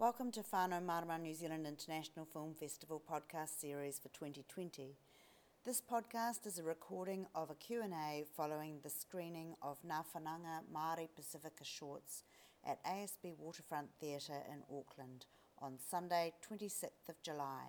Welcome 0.00 0.30
to 0.32 0.40
Whānau 0.40 0.80
Mārama 0.80 1.20
New 1.20 1.34
Zealand 1.34 1.66
International 1.66 2.24
Film 2.24 2.54
Festival 2.58 3.02
podcast 3.06 3.60
series 3.60 3.98
for 3.98 4.08
2020. 4.08 4.96
This 5.66 5.82
podcast 5.82 6.46
is 6.46 6.58
a 6.58 6.62
recording 6.62 7.26
of 7.34 7.50
a 7.50 7.54
Q&A 7.54 8.24
following 8.34 8.78
the 8.82 8.88
screening 8.88 9.56
of 9.60 9.76
Ngā 9.86 10.02
Whanaunga 10.14 10.62
Māori 10.74 11.06
Pacifica 11.14 11.64
shorts 11.64 12.22
at 12.66 12.82
ASB 12.82 13.36
Waterfront 13.36 13.88
Theatre 14.00 14.40
in 14.50 14.62
Auckland 14.74 15.26
on 15.58 15.74
Sunday, 15.90 16.32
26th 16.50 17.10
of 17.10 17.20
July. 17.22 17.64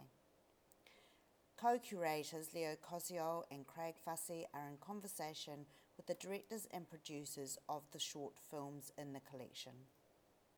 Co-curators 1.57 2.53
Leo 2.55 2.77
Koziol 2.81 3.43
and 3.51 3.67
Craig 3.67 3.95
Fasi 4.07 4.45
are 4.53 4.69
in 4.69 4.77
conversation 4.79 5.65
with 5.97 6.05
the 6.07 6.13
directors 6.13 6.65
and 6.73 6.89
producers 6.89 7.57
of 7.67 7.81
the 7.91 7.99
short 7.99 8.35
films 8.49 8.93
in 8.97 9.11
the 9.11 9.19
collection. 9.19 9.73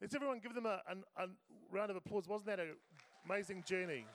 Let's 0.03 0.15
everyone 0.15 0.39
give 0.43 0.53
them 0.53 0.65
a, 0.65 0.81
a, 1.15 1.23
a 1.23 1.27
round 1.71 1.89
of 1.89 1.95
applause. 1.95 2.27
Wasn't 2.27 2.45
that 2.47 2.59
an 2.59 2.75
amazing 3.25 3.63
journey? 3.65 4.05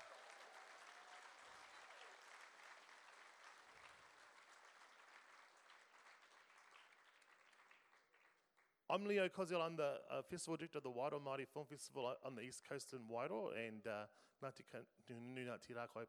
I'm 8.91 9.07
Leo 9.07 9.29
Koziol. 9.29 9.63
I'm 9.65 9.77
the 9.77 9.95
uh, 10.13 10.21
festival 10.29 10.59
director 10.59 10.77
of 10.77 10.85
the 10.85 10.91
Wairoa 10.91 11.23
Māori 11.25 11.47
Film 11.51 11.65
Festival 11.65 12.09
uh, 12.09 12.27
on 12.27 12.35
the 12.35 12.43
east 12.43 12.65
coast 12.69 12.93
in 12.93 12.99
Wairoa 13.11 13.53
and 13.57 13.87
uh, 13.87 14.05
Ngāti 14.45 14.65
Nunu 15.09 15.51
Ngāti 15.51 15.75
Rākoi. 15.75 16.05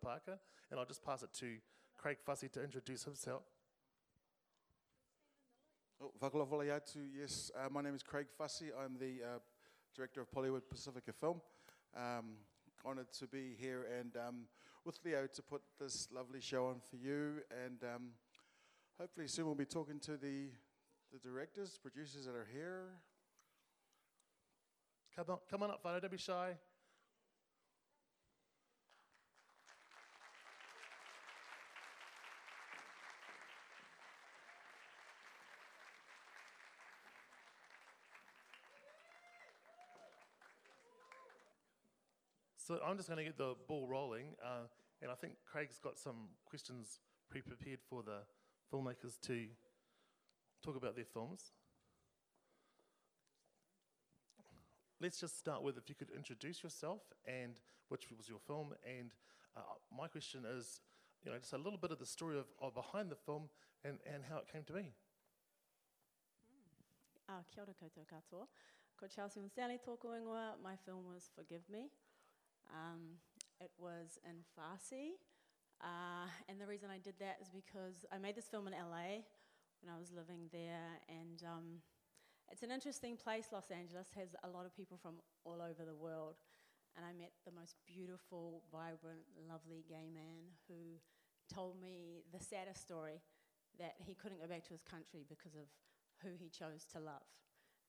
And 0.71 0.77
I'll 0.77 0.85
just 0.85 1.05
pass 1.05 1.23
it 1.23 1.31
to 1.39 1.55
Craig 1.97 2.17
Fasi 2.27 2.51
to 2.51 2.61
introduce 2.61 3.05
himself. 3.05 3.43
Oh. 6.03 6.11
Yes, 7.17 7.49
uh, 7.55 7.69
my 7.71 7.81
name 7.81 7.95
is 7.95 8.03
Craig 8.03 8.27
Fasi. 8.37 8.71
I'm 8.77 8.97
the 8.99 9.23
uh, 9.23 9.39
director 9.95 10.21
of 10.21 10.31
Pollywood 10.31 10.61
Pacifica 10.69 11.13
Film. 11.13 11.41
Um, 11.95 12.35
honoured 12.85 13.11
to 13.11 13.27
be 13.27 13.55
here 13.59 13.87
and 13.99 14.15
um, 14.15 14.41
with 14.85 14.99
Leo 15.03 15.27
to 15.27 15.41
put 15.41 15.61
this 15.79 16.07
lovely 16.13 16.39
show 16.39 16.67
on 16.67 16.75
for 16.89 16.95
you. 16.95 17.41
And 17.65 17.83
um, 17.83 18.09
hopefully 18.99 19.27
soon 19.27 19.45
we'll 19.45 19.55
be 19.55 19.65
talking 19.65 19.99
to 20.01 20.11
the, 20.11 20.49
the 21.11 21.19
directors, 21.21 21.77
producers 21.81 22.25
that 22.25 22.35
are 22.35 22.47
here. 22.53 22.85
Come 25.15 25.25
on, 25.29 25.37
come 25.49 25.63
on 25.63 25.71
up, 25.71 25.83
Whānau, 25.83 26.01
don't 26.01 26.11
be 26.11 26.17
shy. 26.17 26.53
So 42.69 42.77
I'm 42.85 42.97
just 42.97 43.09
going 43.09 43.17
to 43.17 43.23
get 43.23 43.35
the 43.35 43.55
ball 43.67 43.87
rolling, 43.87 44.35
uh, 44.45 44.67
and 45.01 45.09
I 45.09 45.15
think 45.15 45.33
Craig's 45.43 45.79
got 45.79 45.97
some 45.97 46.29
questions 46.45 46.99
pre-prepared 47.27 47.79
for 47.89 48.03
the 48.03 48.19
filmmakers 48.71 49.19
to 49.21 49.47
talk 50.63 50.75
about 50.75 50.95
their 50.95 51.09
films. 51.11 51.45
Let's 55.01 55.19
just 55.19 55.39
start 55.39 55.63
with 55.63 55.79
if 55.79 55.89
you 55.89 55.95
could 55.95 56.11
introduce 56.15 56.61
yourself 56.61 57.01
and 57.25 57.55
which 57.87 58.05
was 58.15 58.29
your 58.29 58.37
film. 58.37 58.75
And 58.85 59.15
uh, 59.57 59.61
my 59.91 60.07
question 60.07 60.45
is, 60.45 60.79
you 61.23 61.31
know, 61.31 61.39
just 61.39 61.53
a 61.53 61.57
little 61.57 61.79
bit 61.79 61.89
of 61.89 61.97
the 61.97 62.05
story 62.05 62.37
of, 62.37 62.45
of 62.61 62.75
behind 62.75 63.09
the 63.09 63.15
film 63.15 63.49
and, 63.83 63.97
and 64.05 64.21
how 64.29 64.37
it 64.37 64.45
came 64.53 64.61
to 64.65 64.73
be. 64.73 64.93
Uh, 67.27 67.41
kia 67.51 67.63
ora 67.63 67.73
koutou 67.73 68.05
katoa. 68.05 68.45
Ko 68.99 69.07
Chelsea 69.07 69.49
Sally 69.55 69.79
tōku 69.83 70.13
ingoa. 70.13 70.51
My 70.63 70.75
film 70.85 71.07
was 71.07 71.31
Forgive 71.35 71.63
Me. 71.67 71.89
Um, 72.69 73.19
it 73.59 73.71
was 73.77 74.17
in 74.25 74.45
Farsi. 74.55 75.19
Uh, 75.81 76.27
and 76.47 76.59
the 76.59 76.67
reason 76.67 76.89
I 76.91 76.99
did 76.99 77.15
that 77.19 77.37
is 77.41 77.49
because 77.49 78.05
I 78.11 78.17
made 78.17 78.35
this 78.35 78.47
film 78.47 78.67
in 78.67 78.73
LA 78.73 79.23
when 79.79 79.87
I 79.87 79.97
was 79.99 80.11
living 80.11 80.47
there. 80.51 80.99
And 81.07 81.43
um, 81.43 81.67
it's 82.51 82.63
an 82.63 82.71
interesting 82.71 83.15
place, 83.15 83.47
Los 83.51 83.71
Angeles, 83.71 84.07
has 84.15 84.35
a 84.43 84.49
lot 84.49 84.65
of 84.65 84.75
people 84.75 84.97
from 85.01 85.19
all 85.43 85.61
over 85.63 85.85
the 85.85 85.95
world. 85.95 86.35
And 86.97 87.05
I 87.05 87.13
met 87.15 87.31
the 87.45 87.55
most 87.55 87.75
beautiful, 87.87 88.63
vibrant, 88.71 89.23
lovely 89.47 89.85
gay 89.87 90.09
man 90.11 90.51
who 90.67 90.99
told 91.47 91.79
me 91.79 92.23
the 92.33 92.43
saddest 92.43 92.81
story 92.81 93.21
that 93.79 93.95
he 93.97 94.13
couldn't 94.13 94.41
go 94.41 94.47
back 94.47 94.65
to 94.67 94.73
his 94.73 94.83
country 94.83 95.23
because 95.29 95.55
of 95.55 95.69
who 96.23 96.35
he 96.35 96.49
chose 96.49 96.83
to 96.91 96.99
love. 96.99 97.23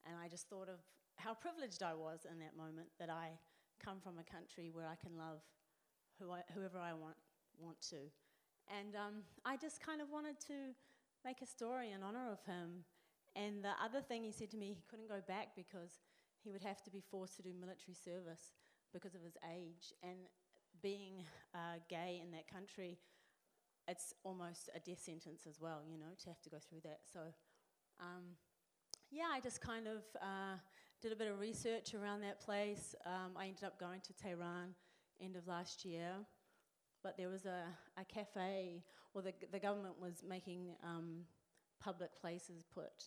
And 0.07 0.15
I 0.15 0.29
just 0.29 0.47
thought 0.47 0.69
of 0.69 0.79
how 1.17 1.33
privileged 1.33 1.83
I 1.83 1.93
was 1.93 2.25
in 2.25 2.39
that 2.39 2.55
moment 2.55 2.87
that 2.99 3.09
I 3.09 3.37
come 3.83 3.99
from 3.99 4.19
a 4.19 4.23
country 4.23 4.69
where 4.71 4.87
I 4.87 4.95
can 4.95 5.17
love 5.17 5.41
who 6.19 6.31
I, 6.31 6.41
whoever 6.53 6.79
I 6.79 6.93
want, 6.93 7.15
want 7.59 7.81
to. 7.89 8.11
And 8.69 8.95
um, 8.95 9.23
I 9.45 9.57
just 9.57 9.81
kind 9.81 10.01
of 10.01 10.09
wanted 10.09 10.39
to 10.47 10.73
make 11.25 11.41
a 11.41 11.45
story 11.45 11.91
in 11.91 12.03
honor 12.03 12.31
of 12.31 12.43
him. 12.45 12.85
And 13.35 13.63
the 13.63 13.73
other 13.83 14.01
thing 14.01 14.23
he 14.23 14.31
said 14.31 14.51
to 14.51 14.57
me, 14.57 14.67
he 14.67 14.83
couldn't 14.89 15.09
go 15.09 15.21
back 15.27 15.49
because 15.55 15.99
he 16.43 16.51
would 16.51 16.61
have 16.61 16.83
to 16.83 16.91
be 16.91 17.01
forced 17.01 17.35
to 17.37 17.43
do 17.43 17.53
military 17.53 17.95
service 17.95 18.53
because 18.93 19.15
of 19.15 19.21
his 19.21 19.37
age. 19.55 19.93
And 20.03 20.29
being 20.81 21.25
uh, 21.53 21.79
gay 21.89 22.21
in 22.23 22.31
that 22.31 22.47
country, 22.47 22.97
it's 23.87 24.13
almost 24.23 24.69
a 24.75 24.79
death 24.79 25.01
sentence 25.01 25.41
as 25.47 25.59
well, 25.59 25.81
you 25.89 25.97
know, 25.97 26.13
to 26.23 26.29
have 26.29 26.41
to 26.41 26.49
go 26.49 26.57
through 26.57 26.81
that. 26.83 26.99
So, 27.11 27.19
um, 27.99 28.37
yeah, 29.11 29.29
I 29.31 29.39
just 29.39 29.61
kind 29.61 29.87
of 29.87 30.03
uh, 30.21 30.57
did 31.01 31.11
a 31.11 31.15
bit 31.15 31.31
of 31.31 31.39
research 31.39 31.95
around 31.95 32.21
that 32.21 32.39
place. 32.39 32.93
Um, 33.07 33.31
I 33.35 33.47
ended 33.47 33.63
up 33.63 33.79
going 33.79 34.01
to 34.01 34.13
Tehran 34.13 34.75
end 35.19 35.35
of 35.35 35.47
last 35.47 35.83
year, 35.83 36.11
but 37.01 37.17
there 37.17 37.27
was 37.27 37.45
a, 37.45 37.63
a 37.99 38.05
cafe, 38.05 38.83
or 39.15 39.23
the, 39.23 39.33
the 39.51 39.59
government 39.59 39.95
was 39.99 40.23
making 40.27 40.75
um, 40.83 41.21
public 41.83 42.15
places 42.15 42.63
put 42.71 43.05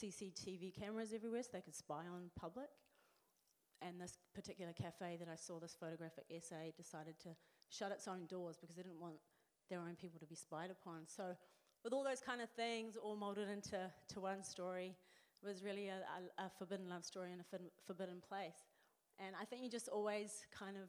CCTV 0.00 0.78
cameras 0.78 1.12
everywhere 1.12 1.42
so 1.42 1.48
they 1.52 1.60
could 1.60 1.74
spy 1.74 2.02
on 2.06 2.30
public. 2.38 2.68
And 3.82 4.00
this 4.00 4.16
particular 4.32 4.72
cafe 4.72 5.16
that 5.18 5.28
I 5.28 5.34
saw 5.34 5.58
this 5.58 5.76
photographic 5.78 6.26
essay 6.30 6.72
decided 6.76 7.18
to 7.24 7.30
shut 7.68 7.90
its 7.90 8.06
own 8.06 8.26
doors 8.26 8.58
because 8.60 8.76
they 8.76 8.82
didn't 8.82 9.00
want 9.00 9.16
their 9.68 9.80
own 9.80 9.96
people 10.00 10.20
to 10.20 10.26
be 10.26 10.36
spied 10.36 10.70
upon. 10.70 11.08
So, 11.08 11.34
with 11.82 11.92
all 11.92 12.04
those 12.04 12.20
kind 12.20 12.40
of 12.40 12.48
things 12.50 12.96
all 12.96 13.16
molded 13.16 13.48
into 13.48 13.90
to 14.08 14.20
one 14.20 14.42
story, 14.44 14.94
was 15.44 15.62
really 15.62 15.88
a, 15.88 16.00
a, 16.38 16.44
a 16.44 16.50
forbidden 16.58 16.88
love 16.88 17.04
story 17.04 17.32
in 17.32 17.40
a 17.40 17.44
forbidden 17.86 18.22
place. 18.26 18.66
And 19.18 19.36
I 19.40 19.44
think 19.44 19.62
you 19.62 19.70
just 19.70 19.88
always 19.88 20.46
kind 20.50 20.76
of, 20.76 20.88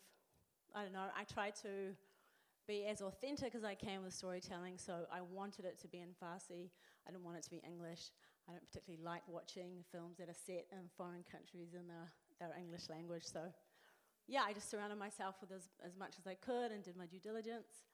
I 0.74 0.84
don't 0.84 0.94
know, 0.94 1.08
I 1.16 1.24
try 1.24 1.52
to 1.62 1.94
be 2.68 2.86
as 2.86 3.02
authentic 3.02 3.54
as 3.54 3.64
I 3.64 3.76
can 3.76 4.04
with 4.04 4.14
storytelling. 4.14 4.78
So 4.78 5.06
I 5.14 5.22
wanted 5.22 5.66
it 5.66 5.80
to 5.82 5.88
be 5.88 6.00
in 6.00 6.10
Farsi. 6.22 6.72
I 7.08 7.12
didn't 7.12 7.24
want 7.24 7.38
it 7.38 7.44
to 7.44 7.50
be 7.50 7.62
English. 7.66 8.12
I 8.48 8.54
don't 8.54 8.66
particularly 8.66 9.04
like 9.04 9.22
watching 9.28 9.84
films 9.92 10.18
that 10.18 10.30
are 10.30 10.42
set 10.46 10.66
in 10.72 10.90
foreign 10.98 11.24
countries 11.30 11.74
in 11.74 11.88
their, 11.88 12.10
their 12.40 12.58
English 12.58 12.90
language. 12.90 13.24
So 13.26 13.42
yeah, 14.28 14.42
I 14.46 14.54
just 14.54 14.70
surrounded 14.70 14.98
myself 14.98 15.36
with 15.42 15.52
as, 15.52 15.70
as 15.86 15.96
much 15.96 16.16
as 16.18 16.26
I 16.26 16.34
could 16.36 16.72
and 16.72 16.84
did 16.84 16.98
my 16.98 17.06
due 17.06 17.20
diligence. 17.20 17.86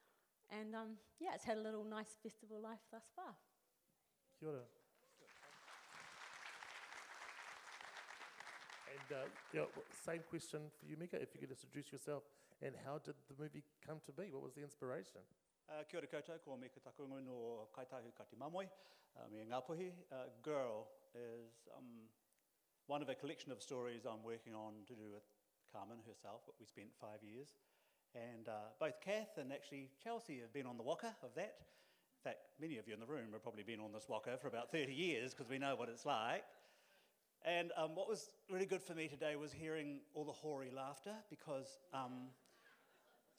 And 0.50 0.74
um, 0.74 0.96
yeah, 1.20 1.30
it's 1.34 1.44
had 1.44 1.58
a 1.58 1.60
little 1.60 1.84
nice 1.84 2.16
festival 2.22 2.60
life 2.60 2.80
thus 2.90 3.04
far. 3.14 3.34
Kia 4.38 4.48
ora. 4.48 4.81
And 8.92 9.08
uh, 9.16 9.24
yeah, 9.56 9.64
same 10.04 10.20
question 10.28 10.68
for 10.76 10.84
you, 10.84 11.00
Mika, 11.00 11.16
if 11.16 11.32
you 11.32 11.40
could 11.40 11.48
just 11.48 11.64
introduce 11.64 11.88
yourself 11.92 12.28
and 12.60 12.76
how 12.84 13.00
did 13.00 13.16
the 13.24 13.36
movie 13.40 13.64
come 13.80 14.04
to 14.04 14.12
be? 14.12 14.28
What 14.28 14.44
was 14.44 14.52
the 14.52 14.60
inspiration? 14.60 15.24
Uh, 15.64 15.88
kia 15.88 16.04
ora 16.04 16.08
koutou, 16.12 16.36
ko 16.44 16.60
Mika 16.60 16.76
Takungu 16.84 17.24
no 17.24 17.72
Kaitahu 17.72 18.12
Kāti 18.12 18.36
Māmoe, 18.36 18.68
uh, 19.16 19.26
me 19.32 19.48
Ngāpuhi. 19.48 19.96
Uh, 20.12 20.28
Girl 20.42 20.92
is 21.16 21.64
um, 21.72 22.04
one 22.86 23.00
of 23.00 23.08
a 23.08 23.14
collection 23.14 23.50
of 23.50 23.62
stories 23.62 24.04
I'm 24.04 24.22
working 24.22 24.52
on 24.52 24.84
to 24.88 24.92
do 24.92 25.08
with 25.08 25.24
Carmen 25.72 26.04
herself, 26.04 26.44
but 26.44 26.54
we 26.60 26.66
spent 26.66 26.92
five 27.00 27.24
years. 27.24 27.56
And 28.12 28.48
uh, 28.48 28.76
both 28.78 29.00
Kath 29.00 29.40
and 29.40 29.52
actually 29.52 29.88
Chelsea 30.04 30.40
have 30.44 30.52
been 30.52 30.66
on 30.66 30.76
the 30.76 30.84
waka 30.84 31.16
of 31.22 31.32
that. 31.36 31.64
In 32.20 32.30
fact, 32.30 32.52
many 32.60 32.76
of 32.76 32.86
you 32.86 32.92
in 32.92 33.00
the 33.00 33.08
room 33.08 33.32
have 33.32 33.42
probably 33.42 33.64
been 33.64 33.80
on 33.80 33.92
this 33.92 34.04
waka 34.08 34.36
for 34.36 34.48
about 34.48 34.70
30 34.70 34.92
years 34.92 35.32
because 35.32 35.48
we 35.48 35.56
know 35.56 35.74
what 35.76 35.88
it's 35.88 36.04
like. 36.04 36.44
And 37.44 37.72
um, 37.76 37.96
what 37.96 38.08
was 38.08 38.30
really 38.50 38.66
good 38.66 38.82
for 38.82 38.94
me 38.94 39.08
today 39.08 39.34
was 39.34 39.52
hearing 39.52 39.98
all 40.14 40.24
the 40.24 40.32
hoary 40.32 40.70
laughter 40.70 41.14
because, 41.28 41.66
um, 41.92 42.30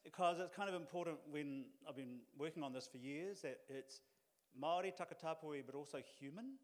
because 0.03 0.39
it's 0.41 0.53
kind 0.53 0.67
of 0.67 0.75
important 0.75 1.17
when 1.31 1.65
I've 1.87 1.95
been 1.95 2.19
working 2.37 2.63
on 2.63 2.73
this 2.73 2.85
for 2.85 2.97
years 2.97 3.41
that 3.41 3.59
it's 3.69 4.01
Māori, 4.61 4.91
takatapui, 4.91 5.63
but 5.65 5.73
also 5.73 5.99
human. 6.19 6.59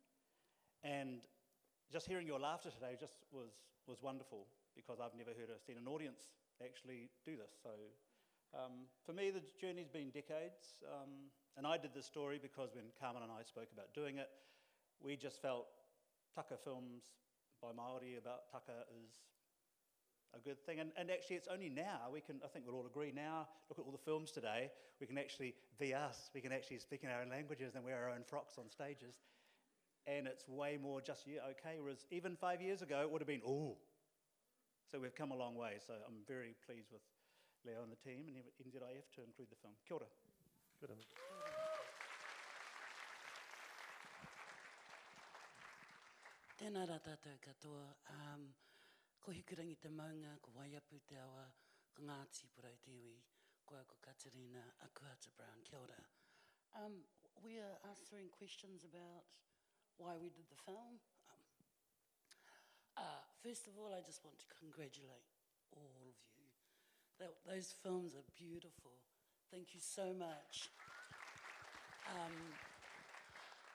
And 0.83 1.21
just 1.91 2.07
hearing 2.07 2.27
your 2.27 2.39
laughter 2.39 2.71
today 2.71 2.97
just 2.99 3.13
was, 3.31 3.51
was 3.87 4.01
wonderful 4.01 4.47
because 4.75 4.99
I've 4.99 5.15
never 5.17 5.31
heard 5.31 5.49
or 5.49 5.59
seen 5.65 5.77
an 5.77 5.87
audience 5.87 6.19
actually 6.61 7.09
do 7.25 7.37
this. 7.37 7.55
So 7.63 7.69
um, 8.53 8.83
for 9.05 9.13
me, 9.13 9.31
the 9.31 9.41
journey's 9.61 9.87
been 9.87 10.09
decades. 10.09 10.83
Um, 10.91 11.31
and 11.55 11.65
I 11.65 11.77
did 11.77 11.91
this 11.95 12.05
story 12.05 12.37
because 12.41 12.71
when 12.75 12.85
Carmen 12.99 13.23
and 13.23 13.31
I 13.31 13.43
spoke 13.43 13.69
about 13.73 13.93
doing 13.93 14.17
it, 14.17 14.27
we 15.01 15.15
just 15.15 15.41
felt 15.41 15.67
Tucker 16.35 16.57
Films 16.61 17.03
by 17.61 17.71
Maori 17.75 18.17
about 18.17 18.51
taka 18.51 18.87
is 19.03 19.11
a 20.35 20.39
good 20.39 20.59
thing. 20.65 20.79
And, 20.79 20.91
and 20.97 21.09
actually, 21.11 21.35
it's 21.35 21.47
only 21.47 21.69
now, 21.69 22.09
we 22.11 22.21
can, 22.21 22.39
I 22.43 22.47
think 22.47 22.65
we'll 22.65 22.75
all 22.75 22.85
agree 22.85 23.11
now, 23.15 23.47
look 23.69 23.79
at 23.79 23.85
all 23.85 23.91
the 23.91 23.97
films 23.97 24.31
today, 24.31 24.71
we 24.99 25.07
can 25.07 25.17
actually 25.17 25.55
be 25.79 25.93
us. 25.93 26.29
We 26.33 26.41
can 26.41 26.51
actually 26.51 26.79
speak 26.79 27.03
in 27.03 27.09
our 27.09 27.21
own 27.21 27.29
languages 27.29 27.75
and 27.75 27.83
wear 27.83 27.97
our 27.97 28.09
own 28.09 28.23
frocks 28.25 28.57
on 28.57 28.69
stages. 28.69 29.15
And 30.07 30.27
it's 30.27 30.47
way 30.47 30.77
more 30.81 31.01
just, 31.01 31.27
yeah, 31.27 31.41
okay. 31.51 31.77
Whereas 31.79 32.05
even 32.11 32.35
five 32.35 32.61
years 32.61 32.81
ago, 32.81 33.01
it 33.01 33.11
would 33.11 33.21
have 33.21 33.27
been, 33.27 33.41
oh. 33.45 33.77
So 34.91 34.99
we've 34.99 35.15
come 35.15 35.31
a 35.31 35.37
long 35.37 35.55
way. 35.55 35.77
So 35.85 35.93
I'm 35.93 36.25
very 36.27 36.55
pleased 36.65 36.91
with 36.91 37.01
Leo 37.65 37.83
and 37.83 37.91
the 37.91 38.09
team 38.09 38.25
and 38.27 38.35
NZIF 38.35 39.05
to 39.15 39.21
include 39.23 39.49
the 39.51 39.59
film. 39.61 39.73
Kia 39.87 39.97
ora. 39.97 40.07
Good. 40.81 41.68
Tēnā 46.59 46.81
rā 46.89 46.97
tātou 46.99 47.37
katoa. 47.39 47.83
Um, 48.11 48.41
ko 49.23 49.31
hikurangi 49.31 49.77
te 49.79 49.87
maunga, 49.95 50.33
ko 50.43 50.51
waiapu 50.57 50.97
te 51.07 51.15
awa, 51.23 51.45
ko 51.95 52.03
Ngāti 52.03 52.49
Porou 52.51 52.75
te 52.83 52.91
iwi, 52.91 53.13
ko 53.63 53.79
ko 53.87 53.95
Katarina 54.03 54.65
Akuata 54.83 55.31
Brown. 55.37 55.61
Kia 55.63 55.79
ora. 55.79 55.95
Um, 56.75 56.97
we 57.45 57.63
are 57.63 57.79
answering 57.87 58.27
questions 58.35 58.83
about 58.83 59.23
why 59.95 60.17
we 60.19 60.27
did 60.35 60.51
the 60.51 60.59
film. 60.65 60.99
Um, 61.31 61.47
uh, 62.97 63.23
first 63.39 63.71
of 63.71 63.79
all, 63.79 63.95
I 63.95 64.03
just 64.03 64.25
want 64.25 64.35
to 64.43 64.47
congratulate 64.59 65.31
all 65.71 65.87
of 65.87 66.19
you. 66.35 66.51
That, 67.23 67.39
those 67.47 67.71
films 67.71 68.15
are 68.19 68.27
beautiful. 68.35 68.99
Thank 69.49 69.73
you 69.73 69.79
so 69.79 70.11
much. 70.11 70.67
Um, 72.11 72.35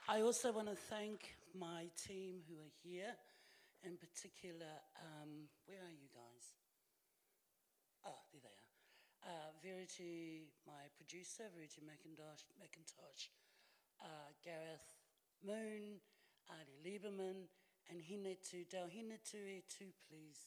I 0.07 0.21
also 0.21 0.53
want 0.53 0.69
to 0.69 0.77
thank 0.77 1.33
my 1.55 1.87
team 1.95 2.43
who 2.47 2.59
are 2.59 2.75
here, 2.83 3.15
in 3.83 3.97
particular, 3.97 4.83
um, 4.99 5.49
where 5.67 5.81
are 5.81 5.95
you 5.95 6.11
guys? 6.11 6.59
Ah, 8.05 8.21
there 8.33 8.43
they 8.43 8.51
are. 8.51 8.75
Uh, 9.25 9.51
Verity, 9.63 10.53
my 10.67 10.91
producer, 10.99 11.49
Verity 11.55 11.81
McIntosh, 11.81 12.45
McIntosh 12.61 13.33
uh, 14.03 14.31
Gareth 14.45 14.99
Moon, 15.47 16.01
Ali 16.51 16.77
Lieberman, 16.85 17.49
and 17.91 18.01
Hinetu, 18.01 18.69
Dale 18.69 18.89
Hinetu 18.89 19.41
e 19.47 19.63
too, 19.69 19.93
please. 20.09 20.45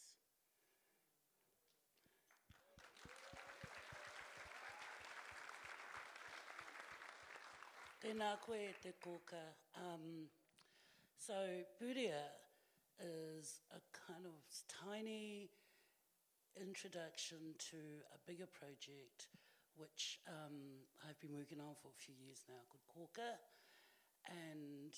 Tēnā 8.01 8.35
koe 8.45 8.73
te 8.81 8.93
kōka. 9.01 9.41
Um, 9.81 10.29
so 11.17 11.33
Buria 11.81 12.29
is 12.99 13.61
a 13.71 13.81
kind 13.93 14.25
of 14.25 14.37
tiny 14.65 15.49
introduction 16.59 17.53
to 17.71 17.77
a 18.13 18.17
bigger 18.25 18.47
project 18.47 19.27
which 19.77 20.19
um, 20.25 20.81
I've 21.05 21.19
been 21.21 21.37
working 21.37 21.61
on 21.61 21.77
for 21.77 21.93
a 21.93 21.99
few 22.01 22.17
years 22.17 22.41
now 22.49 22.65
called 22.65 22.85
Kōka. 22.89 23.37
And 24.25 24.91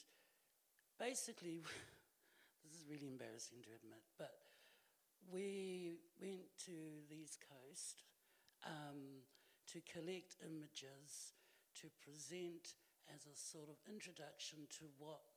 basically, 0.97 1.61
this 2.63 2.73
is 2.79 2.87
really 2.87 3.11
embarrassing 3.11 3.59
to 3.67 3.75
admit, 3.75 4.03
but 4.17 4.39
we 5.27 5.99
went 6.19 6.47
to 6.65 7.03
the 7.11 7.19
East 7.19 7.43
Coast 7.43 8.07
um, 8.65 9.27
to 9.67 9.83
collect 9.83 10.39
images 10.41 11.35
to 11.83 11.91
present 11.99 12.79
as 13.13 13.27
a 13.27 13.35
sort 13.35 13.67
of 13.69 13.77
introduction 13.85 14.63
to 14.79 14.87
what 14.97 15.28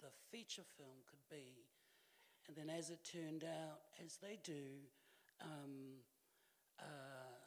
the 0.00 0.12
feature 0.32 0.66
film 0.76 1.04
could 1.08 1.22
be. 1.28 1.68
And 2.48 2.56
then, 2.56 2.72
as 2.72 2.90
it 2.90 3.04
turned 3.04 3.44
out, 3.44 3.84
as 4.02 4.16
they 4.18 4.40
do, 4.42 4.88
um, 5.40 6.02
uh, 6.80 7.38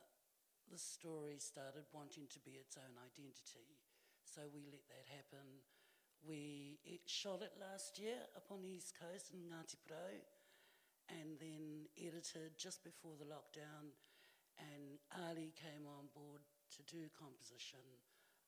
the 0.71 0.77
story 0.77 1.41
started 1.41 1.83
wanting 1.91 2.29
to 2.31 2.39
be 2.39 2.55
its 2.55 2.77
own 2.77 2.95
identity. 3.01 3.81
So 4.23 4.41
we 4.53 4.63
let 4.71 4.85
that 4.89 5.05
happen. 5.11 5.61
We 6.23 6.79
it 6.87 7.03
shot 7.05 7.43
it 7.43 7.51
last 7.59 7.99
year 7.99 8.15
up 8.37 8.47
on 8.47 8.63
the 8.63 8.71
East 8.71 8.95
Coast 8.95 9.33
in 9.35 9.43
Ngāti 9.43 9.75
Porou, 9.83 10.23
and 11.09 11.35
then 11.41 11.91
edited 11.99 12.55
just 12.55 12.83
before 12.85 13.19
the 13.19 13.27
lockdown. 13.27 13.91
And 14.55 15.01
Ali 15.27 15.51
came 15.57 15.83
on 15.83 16.07
board 16.13 16.45
to 16.77 16.81
do 16.85 17.09
composition. 17.17 17.83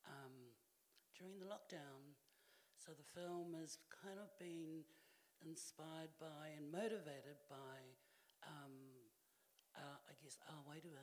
Um, 0.05 0.53
during 1.15 1.39
the 1.39 1.47
lockdown. 1.47 2.11
So 2.85 2.93
the 2.93 3.09
film 3.17 3.57
has 3.57 3.81
kind 3.89 4.21
of 4.21 4.29
been 4.37 4.85
inspired 5.41 6.13
by 6.21 6.53
and 6.53 6.69
motivated 6.69 7.41
by, 7.49 7.81
um, 8.45 8.77
uh, 9.73 9.97
I 10.05 10.13
guess, 10.21 10.37
our 10.45 10.61
Awairua. 10.61 11.01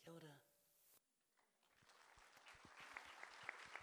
Kia 0.00 0.16
ora. 0.16 0.32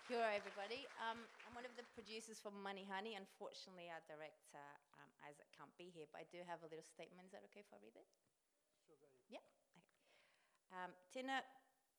Kia 0.09 0.17
ora, 0.17 0.33
everybody. 0.33 0.89
Um, 0.97 1.21
I'm 1.45 1.53
one 1.53 1.69
of 1.69 1.77
the 1.77 1.85
producers 1.93 2.41
for 2.41 2.49
Money 2.49 2.89
Honey. 2.89 3.13
Unfortunately, 3.13 3.93
our 3.93 4.01
director, 4.09 4.65
um, 4.97 5.13
Isaac, 5.29 5.45
can't 5.53 5.69
be 5.77 5.93
here, 5.93 6.09
but 6.09 6.25
I 6.25 6.27
do 6.33 6.41
have 6.49 6.65
a 6.65 6.69
little 6.73 6.81
statement. 6.81 7.29
Is 7.29 7.37
that 7.37 7.45
okay 7.53 7.61
if 7.61 7.69
I 7.69 7.77
read 7.77 7.93
it? 7.93 8.09
Sure. 8.89 8.97
Yeah. 9.29 9.45
Okay. 9.69 9.85
Um, 10.73 10.97
tēnā 11.13 11.45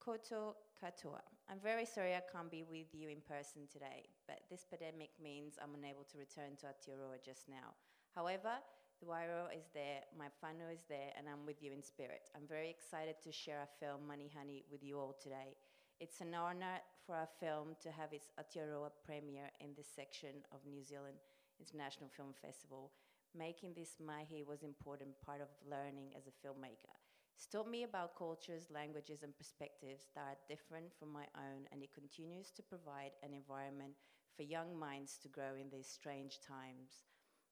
Koto 0.01 0.57
katoa. 0.83 1.23
I'm 1.51 1.61
very 1.63 1.85
sorry 1.85 2.15
I 2.15 2.23
can't 2.33 2.51
be 2.51 2.63
with 2.63 2.93
you 2.93 3.09
in 3.09 3.21
person 3.21 3.67
today, 3.73 4.09
but 4.27 4.41
this 4.51 4.67
pandemic 4.69 5.11
means 5.23 5.59
I'm 5.63 5.75
unable 5.75 6.05
to 6.05 6.19
return 6.19 6.57
to 6.61 6.67
Aotearoa 6.67 7.23
just 7.25 7.49
now. 7.49 7.75
However, 8.15 8.59
the 9.01 9.07
Wairua 9.07 9.53
is 9.55 9.69
there, 9.75 10.03
my 10.17 10.27
whānau 10.41 10.73
is 10.73 10.85
there, 10.89 11.13
and 11.19 11.29
I'm 11.29 11.45
with 11.45 11.63
you 11.63 11.73
in 11.73 11.83
spirit. 11.83 12.31
I'm 12.35 12.49
very 12.49 12.71
excited 12.71 13.17
to 13.25 13.33
share 13.33 13.61
our 13.61 13.73
film 13.79 14.07
Money 14.07 14.31
Honey 14.37 14.65
with 14.71 14.83
you 14.83 14.99
all 14.99 15.17
today. 15.23 15.57
It's 16.01 16.21
an 16.21 16.35
honour 16.35 16.81
for 17.07 17.15
our 17.15 17.29
film 17.41 17.77
to 17.83 17.91
have 17.91 18.13
its 18.13 18.29
Aotearoa 18.41 18.91
premiere 19.05 19.51
in 19.61 19.71
this 19.77 19.89
section 19.89 20.45
of 20.53 20.61
New 20.67 20.83
Zealand 20.83 21.17
International 21.61 22.09
Film 22.09 22.35
Festival. 22.35 22.93
Making 23.37 23.75
this 23.75 23.97
mahi 24.01 24.45
was 24.45 24.63
an 24.63 24.69
important 24.69 25.13
part 25.25 25.41
of 25.41 25.49
learning 25.69 26.13
as 26.17 26.27
a 26.27 26.35
filmmaker. 26.47 26.97
It's 27.37 27.45
taught 27.45 27.69
me 27.69 27.83
about 27.83 28.17
cultures, 28.17 28.71
languages, 28.73 29.23
and 29.23 29.37
perspectives 29.37 30.09
that 30.15 30.25
are 30.25 30.49
different 30.49 30.89
from 30.99 31.13
my 31.13 31.27
own, 31.37 31.69
and 31.71 31.83
it 31.83 31.93
continues 31.93 32.51
to 32.53 32.63
provide 32.63 33.13
an 33.23 33.35
environment 33.35 33.93
for 34.35 34.43
young 34.43 34.75
minds 34.79 35.19
to 35.19 35.29
grow 35.29 35.53
in 35.61 35.69
these 35.69 35.87
strange 35.87 36.41
times. 36.41 37.05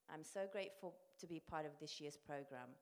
I'm 0.08 0.24
so 0.24 0.48
grateful 0.50 0.94
to 1.20 1.26
be 1.26 1.38
part 1.38 1.66
of 1.66 1.78
this 1.78 2.00
year's 2.00 2.16
program. 2.16 2.72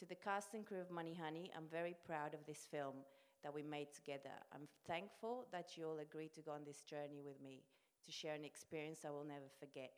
To 0.00 0.04
the 0.04 0.16
cast 0.16 0.54
and 0.54 0.66
crew 0.66 0.80
of 0.80 0.90
Money 0.90 1.14
Honey, 1.14 1.52
I'm 1.56 1.70
very 1.70 1.94
proud 2.04 2.34
of 2.34 2.44
this 2.44 2.66
film 2.68 3.06
that 3.44 3.54
we 3.54 3.62
made 3.62 3.94
together. 3.94 4.34
I'm 4.52 4.66
thankful 4.84 5.46
that 5.52 5.76
you 5.76 5.86
all 5.86 6.00
agreed 6.00 6.34
to 6.34 6.42
go 6.42 6.50
on 6.50 6.64
this 6.66 6.82
journey 6.82 7.22
with 7.24 7.40
me 7.40 7.62
to 8.04 8.10
share 8.10 8.34
an 8.34 8.44
experience 8.44 9.04
I 9.06 9.10
will 9.10 9.24
never 9.24 9.46
forget. 9.60 9.92